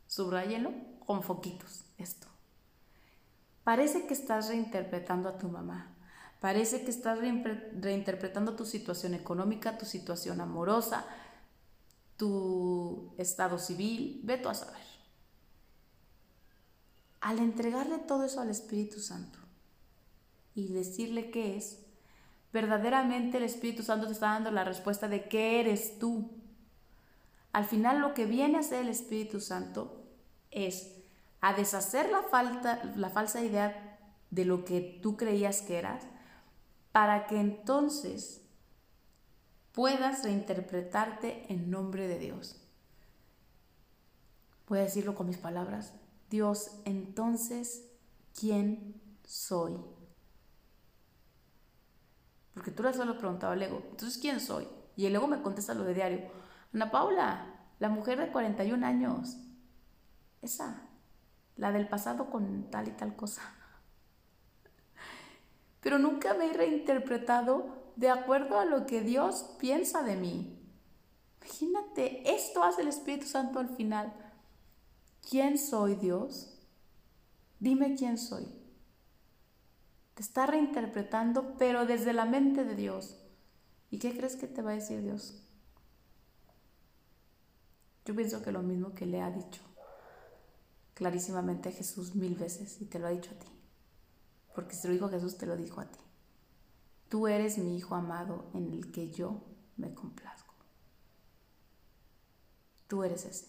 [0.07, 0.73] Subráyelo
[1.07, 2.34] con foquitos, esto.
[3.65, 5.91] Parece que estás reinterpretando a tu mamá.
[6.41, 11.07] Parece que estás reinterpretando tu situación económica, tu situación amorosa,
[12.17, 14.21] tu estado civil.
[14.25, 14.95] Ve tú a saber
[17.25, 19.39] al entregarle todo eso al Espíritu Santo
[20.55, 21.79] y decirle qué es,
[22.53, 26.31] verdaderamente el Espíritu Santo te está dando la respuesta de qué eres tú.
[27.53, 30.05] Al final lo que viene a hacer el Espíritu Santo
[30.51, 30.94] es
[31.45, 33.99] a deshacer la, falta, la falsa idea
[34.31, 36.03] de lo que tú creías que eras,
[36.91, 38.41] para que entonces
[39.73, 42.63] puedas reinterpretarte en nombre de Dios.
[44.69, 45.93] Voy a decirlo con mis palabras.
[46.31, 47.91] Dios, entonces,
[48.41, 49.77] ¿quién soy?
[52.55, 54.67] Porque tú le solo preguntado al ego, entonces, ¿quién soy?
[54.97, 56.23] Y el ego me contesta lo de diario.
[56.73, 59.37] Ana Paula, la mujer de 41 años.
[60.41, 60.84] Esa,
[61.57, 63.43] la del pasado con tal y tal cosa.
[65.81, 70.59] Pero nunca me he reinterpretado de acuerdo a lo que Dios piensa de mí.
[71.41, 74.13] Imagínate, esto hace el Espíritu Santo al final.
[75.29, 76.51] ¿quién soy Dios?
[77.61, 78.47] Dime quién soy.
[80.15, 83.17] Te está reinterpretando, pero desde la mente de Dios.
[83.91, 85.43] ¿Y qué crees que te va a decir Dios?
[88.05, 89.63] Yo pienso que lo mismo que le ha dicho
[90.95, 93.49] clarísimamente Jesús mil veces y te lo ha dicho a ti.
[94.55, 95.99] Porque si lo dijo Jesús, te lo dijo a ti.
[97.09, 99.43] Tú eres mi Hijo amado en el que yo
[99.77, 100.55] me complazco.
[102.89, 103.49] Tú eres ese.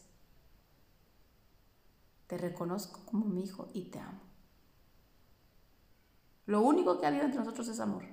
[2.27, 4.19] Te reconozco como mi hijo y te amo.
[6.47, 8.03] Lo único que ha habido entre nosotros es amor.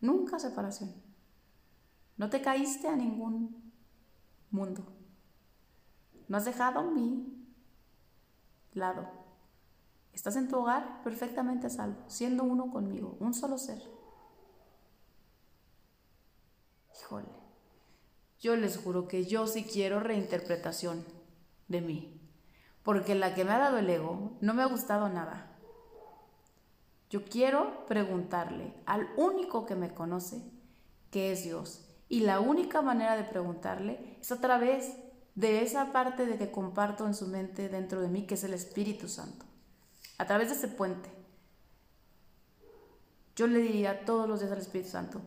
[0.00, 0.94] Nunca separación.
[2.16, 3.72] No te caíste a ningún
[4.50, 4.84] mundo.
[6.28, 7.37] No has dejado mi
[8.78, 9.08] lado.
[10.12, 13.82] Estás en tu hogar perfectamente a salvo, siendo uno conmigo, un solo ser.
[16.98, 17.28] Híjole,
[18.40, 21.04] yo les juro que yo sí quiero reinterpretación
[21.68, 22.20] de mí,
[22.82, 25.56] porque la que me ha dado el ego no me ha gustado nada.
[27.10, 30.42] Yo quiero preguntarle al único que me conoce,
[31.10, 31.84] que es Dios.
[32.08, 34.94] Y la única manera de preguntarle es a través
[35.38, 38.54] de esa parte de que comparto en su mente dentro de mí, que es el
[38.54, 39.46] Espíritu Santo.
[40.18, 41.08] A través de ese puente.
[43.36, 45.20] Yo le diría todos los días al Espíritu Santo,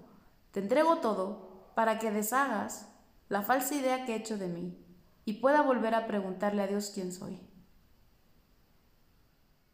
[0.52, 2.88] te entrego todo para que deshagas
[3.30, 4.78] la falsa idea que he hecho de mí
[5.24, 7.40] y pueda volver a preguntarle a Dios quién soy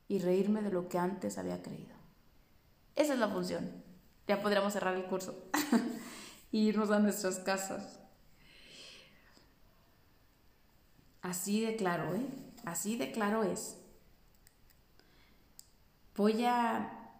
[0.07, 1.95] y reírme de lo que antes había creído.
[2.95, 3.71] Esa es la función.
[4.27, 5.49] Ya podríamos cerrar el curso
[6.51, 8.01] y irnos a nuestras casas.
[11.27, 12.25] Así de claro, ¿eh?
[12.63, 13.75] Así de claro es.
[16.15, 17.19] Voy a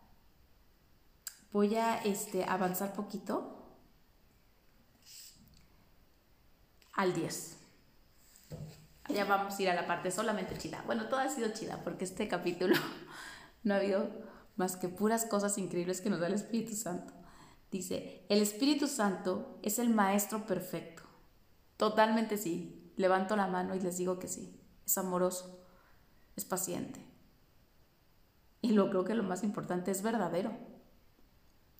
[1.51, 3.66] voy a este, avanzar poquito
[6.93, 7.58] al 10.
[9.10, 10.84] Ya vamos a ir a la parte solamente chida.
[10.86, 12.76] Bueno, todo ha sido chida porque este capítulo
[13.64, 14.10] no ha habido
[14.55, 17.14] más que puras cosas increíbles que nos da el Espíritu Santo.
[17.72, 21.03] Dice, el Espíritu Santo es el Maestro perfecto.
[21.76, 22.87] Totalmente sí.
[22.98, 24.60] Levanto la mano y les digo que sí.
[24.86, 25.66] Es amoroso,
[26.36, 27.00] es paciente.
[28.62, 30.52] Y lo creo que lo más importante es verdadero.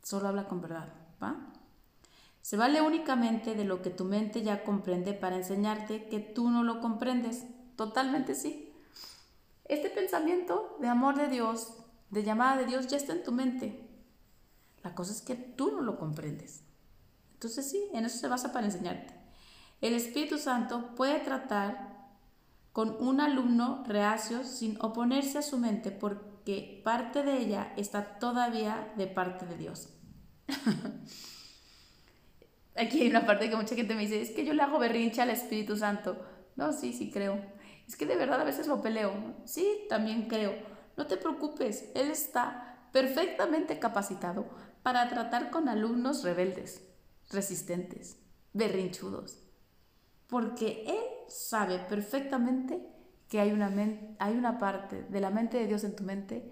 [0.02, 1.52] Solo habla con verdad, ¿va?
[2.42, 6.64] Se vale únicamente de lo que tu mente ya comprende para enseñarte que tú no
[6.64, 7.44] lo comprendes.
[7.76, 8.74] Totalmente sí.
[9.66, 11.74] Este pensamiento de amor de Dios
[12.10, 13.86] de llamada de Dios ya está en tu mente.
[14.84, 16.62] La cosa es que tú no lo comprendes.
[17.34, 19.14] Entonces sí, en eso se basa para enseñarte.
[19.82, 21.96] El Espíritu Santo puede tratar
[22.74, 28.94] con un alumno reacio sin oponerse a su mente porque parte de ella está todavía
[28.98, 29.94] de parte de Dios.
[32.76, 35.22] Aquí hay una parte que mucha gente me dice, es que yo le hago berrinche
[35.22, 36.24] al Espíritu Santo.
[36.56, 37.42] No, sí, sí creo.
[37.88, 39.14] Es que de verdad a veces lo peleo.
[39.46, 44.50] Sí, también creo no te preocupes, Él está perfectamente capacitado
[44.82, 46.90] para tratar con alumnos rebeldes,
[47.30, 48.20] resistentes,
[48.54, 49.44] berrinchudos,
[50.28, 52.86] porque Él sabe perfectamente
[53.30, 53.74] que hay una,
[54.20, 56.52] hay una parte de la mente de Dios en tu mente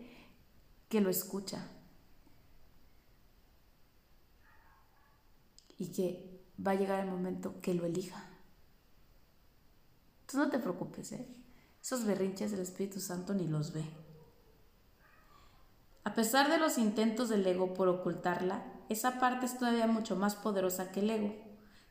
[0.89, 1.67] que lo escucha
[5.77, 8.29] y que va a llegar el momento que lo elija.
[10.25, 11.27] Tú no te preocupes, ¿eh?
[11.81, 13.85] esos berrinches del Espíritu Santo ni los ve.
[16.03, 20.35] A pesar de los intentos del ego por ocultarla, esa parte es todavía mucho más
[20.35, 21.35] poderosa que el ego.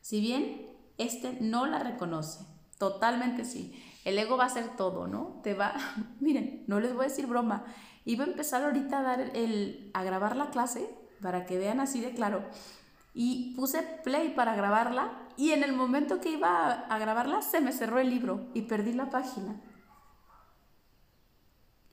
[0.01, 2.45] Si bien este no la reconoce,
[2.77, 3.81] totalmente sí.
[4.05, 5.39] El ego va a hacer todo, ¿no?
[5.43, 5.73] Te va,
[6.19, 7.65] miren, no les voy a decir broma.
[8.05, 10.89] Iba a empezar ahorita a dar el, a grabar la clase
[11.21, 12.43] para que vean así de claro.
[13.13, 17.61] Y puse play para grabarla y en el momento que iba a, a grabarla se
[17.61, 19.59] me cerró el libro y perdí la página.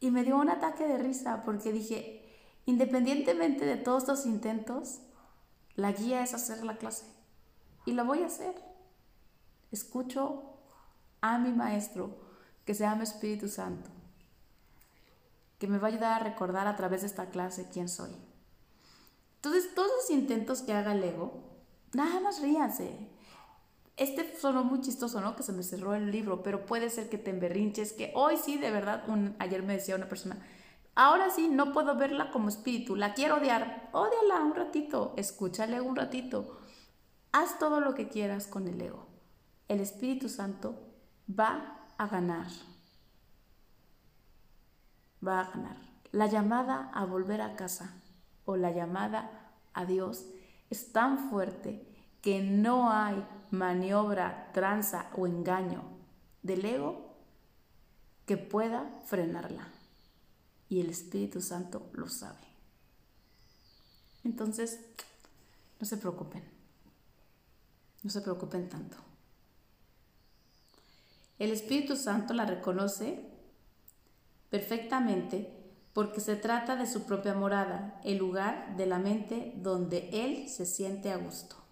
[0.00, 2.22] Y me dio un ataque de risa porque dije,
[2.66, 5.00] independientemente de todos estos intentos,
[5.76, 7.06] la guía es hacer la clase.
[7.86, 8.71] Y la voy a hacer.
[9.72, 10.42] Escucho
[11.22, 12.14] a mi maestro,
[12.66, 13.90] que se llama Espíritu Santo,
[15.58, 18.10] que me va a ayudar a recordar a través de esta clase quién soy.
[19.36, 21.42] Entonces, todos los intentos que haga el ego,
[21.94, 23.08] nada más ríanse.
[23.96, 25.36] Este sonó muy chistoso, ¿no?
[25.36, 28.58] Que se me cerró el libro, pero puede ser que te emberrinches, que hoy sí,
[28.58, 29.04] de verdad,
[29.38, 30.46] ayer me decía una persona,
[30.94, 35.96] ahora sí, no puedo verla como espíritu, la quiero odiar, ódiala un ratito, escúchale un
[35.96, 36.60] ratito,
[37.32, 39.11] haz todo lo que quieras con el ego.
[39.68, 40.74] El Espíritu Santo
[41.28, 42.48] va a ganar,
[45.26, 45.76] va a ganar.
[46.10, 47.94] La llamada a volver a casa
[48.44, 50.26] o la llamada a Dios
[50.68, 51.86] es tan fuerte
[52.20, 55.82] que no hay maniobra, tranza o engaño
[56.42, 57.16] del ego
[58.26, 59.68] que pueda frenarla.
[60.68, 62.40] Y el Espíritu Santo lo sabe.
[64.24, 64.80] Entonces,
[65.80, 66.42] no se preocupen.
[68.02, 68.96] No se preocupen tanto.
[71.42, 73.28] El Espíritu Santo la reconoce
[74.50, 75.58] perfectamente
[75.92, 80.66] porque se trata de su propia morada, el lugar de la mente donde Él se
[80.66, 81.62] siente a gusto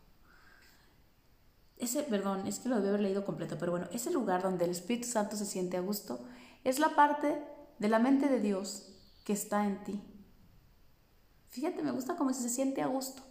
[1.80, 4.70] ese, perdón, es que lo debe haber leído completo, pero bueno, ese lugar donde el
[4.70, 6.20] Espíritu Santo se siente a gusto
[6.62, 7.42] es la parte
[7.78, 8.92] de la mente de Dios
[9.24, 10.02] que está en ti.
[11.48, 13.22] Fíjate, me gusta como si se siente a gusto.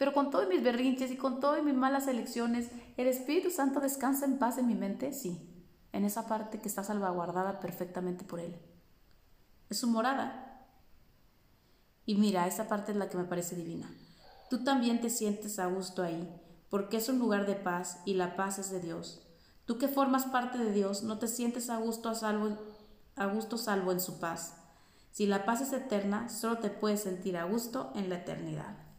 [0.00, 4.24] Pero con todos mis berrinches y con todas mis malas elecciones, ¿el Espíritu Santo descansa
[4.24, 5.12] en paz en mi mente?
[5.12, 5.38] Sí,
[5.92, 8.56] en esa parte que está salvaguardada perfectamente por Él.
[9.68, 10.66] Es su morada.
[12.06, 13.90] Y mira, esa parte es la que me parece divina.
[14.48, 16.34] Tú también te sientes a gusto ahí,
[16.70, 19.20] porque es un lugar de paz y la paz es de Dios.
[19.66, 22.56] Tú que formas parte de Dios, no te sientes a gusto a salvo,
[23.16, 24.54] a gusto salvo en su paz.
[25.10, 28.89] Si la paz es eterna, solo te puedes sentir a gusto en la eternidad.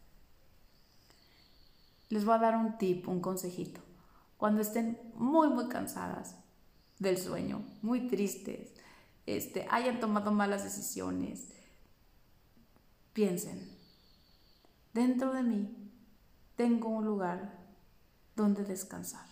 [2.12, 3.80] Les voy a dar un tip, un consejito.
[4.36, 6.36] Cuando estén muy, muy cansadas
[6.98, 8.74] del sueño, muy tristes,
[9.24, 11.48] este, hayan tomado malas decisiones,
[13.14, 13.66] piensen,
[14.92, 15.90] dentro de mí
[16.54, 17.58] tengo un lugar
[18.36, 19.26] donde descansar.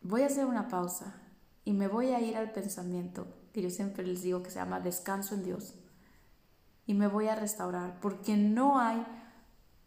[0.00, 1.20] Voy a hacer una pausa
[1.66, 4.80] y me voy a ir al pensamiento que yo siempre les digo que se llama
[4.80, 5.74] descanso en Dios.
[6.86, 9.04] Y me voy a restaurar porque no hay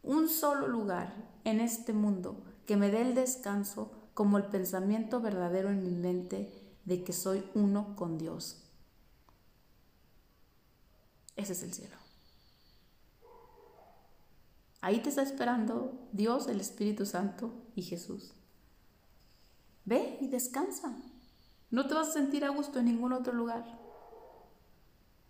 [0.03, 5.69] un solo lugar en este mundo que me dé el descanso como el pensamiento verdadero
[5.69, 6.53] en mi mente
[6.85, 8.63] de que soy uno con Dios.
[11.35, 11.95] Ese es el cielo.
[14.81, 18.33] Ahí te está esperando Dios, el Espíritu Santo y Jesús.
[19.85, 20.93] Ve y descansa.
[21.71, 23.79] No te vas a sentir a gusto en ningún otro lugar.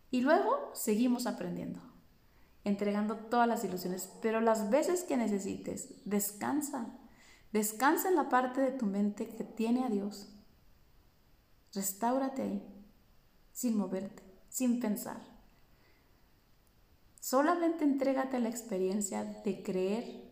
[0.10, 1.80] Y luego seguimos aprendiendo,
[2.64, 6.98] entregando todas las ilusiones, pero las veces que necesites, descansa.
[7.52, 10.30] Descansa en la parte de tu mente que tiene a Dios.
[11.74, 12.64] Restáurate ahí,
[13.52, 15.22] sin moverte, sin pensar.
[17.20, 20.24] Solamente entrégate a la experiencia de creer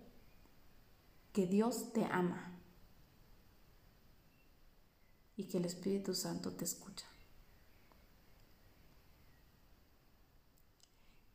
[1.32, 2.60] que Dios te ama
[5.36, 7.11] y que el Espíritu Santo te escucha.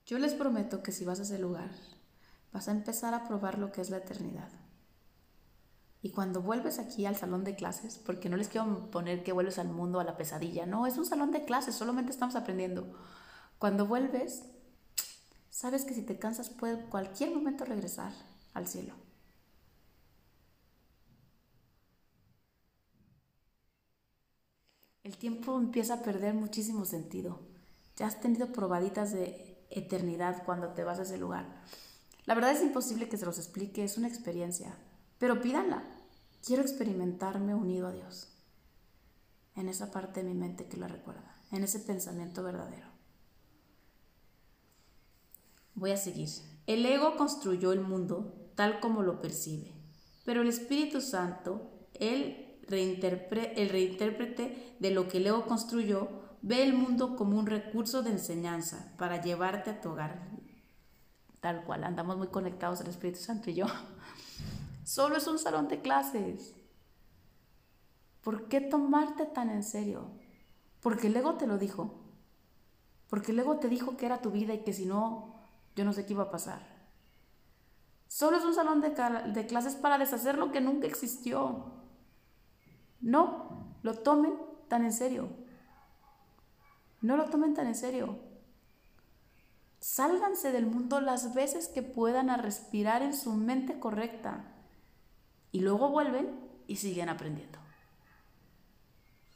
[0.06, 1.70] Yo les prometo que si vas a ese lugar,
[2.52, 4.50] vas a empezar a probar lo que es la eternidad.
[6.00, 9.58] Y cuando vuelves aquí al salón de clases, porque no les quiero poner que vuelves
[9.58, 12.96] al mundo, a la pesadilla, no, es un salón de clases, solamente estamos aprendiendo.
[13.58, 14.44] Cuando vuelves,
[15.50, 18.12] sabes que si te cansas puede cualquier momento regresar
[18.54, 18.94] al cielo.
[25.06, 27.38] el tiempo empieza a perder muchísimo sentido.
[27.94, 31.46] Ya has tenido probaditas de eternidad cuando te vas a ese lugar.
[32.24, 34.76] La verdad es imposible que se los explique, es una experiencia,
[35.18, 35.84] pero pídanla.
[36.44, 38.28] Quiero experimentarme unido a Dios,
[39.54, 42.86] en esa parte de mi mente que la recuerda, en ese pensamiento verdadero.
[45.74, 46.28] Voy a seguir.
[46.66, 49.72] El ego construyó el mundo tal como lo percibe,
[50.24, 56.08] pero el Espíritu Santo, Él el reintérprete de lo que Leo construyó,
[56.46, 60.28] ve el mundo como un recurso de enseñanza para llevarte a tu hogar.
[61.40, 63.66] Tal cual, andamos muy conectados el Espíritu Santo y yo.
[64.84, 66.54] Solo es un salón de clases.
[68.22, 70.12] ¿Por qué tomarte tan en serio?
[70.82, 72.00] Porque el te lo dijo.
[73.10, 75.34] Porque el te dijo que era tu vida y que si no,
[75.74, 76.60] yo no sé qué iba a pasar.
[78.06, 81.72] Solo es un salón de clases para deshacer lo que nunca existió.
[83.00, 84.34] No lo tomen
[84.68, 85.45] tan en serio.
[87.00, 88.18] No lo tomen tan en serio.
[89.80, 94.52] Sálganse del mundo las veces que puedan a respirar en su mente correcta.
[95.52, 97.58] Y luego vuelven y siguen aprendiendo.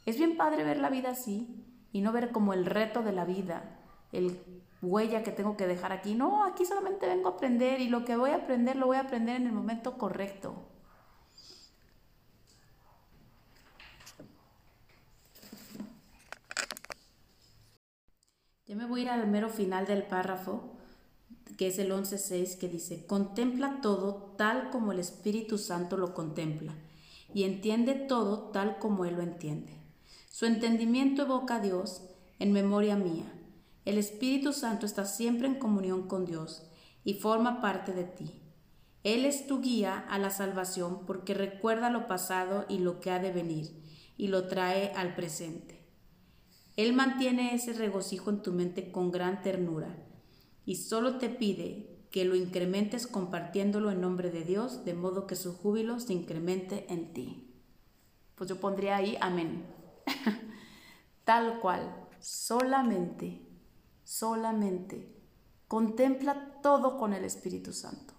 [0.07, 3.25] Es bien padre ver la vida así y no ver como el reto de la
[3.25, 3.79] vida,
[4.13, 4.41] el
[4.83, 6.15] huella que tengo que dejar aquí.
[6.15, 9.03] No, aquí solamente vengo a aprender y lo que voy a aprender lo voy a
[9.03, 10.70] aprender en el momento correcto.
[18.71, 20.62] Ya me voy a ir al mero final del párrafo,
[21.59, 26.77] que es el 11.6, que dice, contempla todo tal como el Espíritu Santo lo contempla,
[27.35, 29.73] y entiende todo tal como Él lo entiende.
[30.31, 32.03] Su entendimiento evoca a Dios
[32.39, 33.25] en memoria mía.
[33.85, 36.62] El Espíritu Santo está siempre en comunión con Dios
[37.03, 38.41] y forma parte de ti.
[39.03, 43.18] Él es tu guía a la salvación porque recuerda lo pasado y lo que ha
[43.18, 43.83] de venir
[44.16, 45.80] y lo trae al presente.
[46.81, 49.95] Él mantiene ese regocijo en tu mente con gran ternura
[50.64, 55.37] y solo te pide que lo incrementes compartiéndolo en nombre de Dios, de modo que
[55.37, 57.55] su júbilo se incremente en ti.
[58.35, 59.66] Pues yo pondría ahí amén.
[61.24, 63.47] Tal cual, solamente,
[64.03, 65.14] solamente,
[65.68, 68.14] contempla todo con el Espíritu Santo.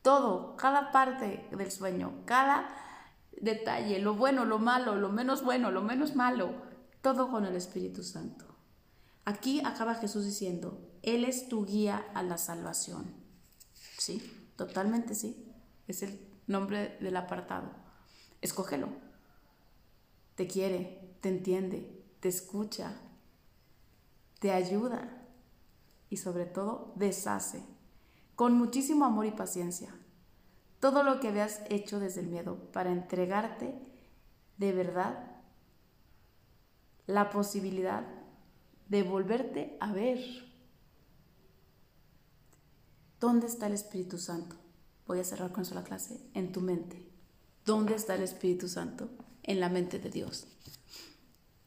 [0.00, 2.66] Todo, cada parte del sueño, cada
[3.30, 6.72] detalle, lo bueno, lo malo, lo menos bueno, lo menos malo
[7.04, 8.46] todo con el Espíritu Santo.
[9.26, 13.12] Aquí acaba Jesús diciendo, Él es tu guía a la salvación.
[13.98, 14.22] Sí,
[14.56, 15.52] totalmente sí.
[15.86, 17.70] Es el nombre del apartado.
[18.40, 18.88] Escógelo.
[20.34, 22.96] Te quiere, te entiende, te escucha,
[24.40, 25.26] te ayuda
[26.08, 27.62] y sobre todo deshace
[28.34, 29.94] con muchísimo amor y paciencia
[30.80, 33.78] todo lo que habías hecho desde el miedo para entregarte
[34.56, 35.33] de verdad
[37.06, 38.06] la posibilidad
[38.88, 40.18] de volverte a ver.
[43.20, 44.56] ¿Dónde está el Espíritu Santo?
[45.06, 46.20] Voy a cerrar con eso la clase.
[46.34, 47.08] En tu mente.
[47.64, 49.08] ¿Dónde está el Espíritu Santo?
[49.42, 50.46] En la mente de Dios.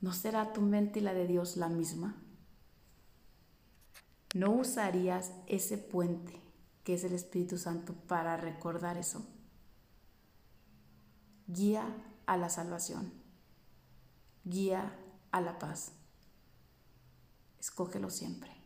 [0.02, 2.16] ¿No será tu mente y la de Dios la misma?
[4.36, 6.40] ¿No usarías ese puente
[6.84, 9.26] que es el Espíritu Santo para recordar eso?
[11.48, 11.86] Guía
[12.26, 13.12] a la salvación.
[14.44, 14.94] Guía
[15.32, 15.94] a la paz.
[17.60, 18.57] Escógelo siempre.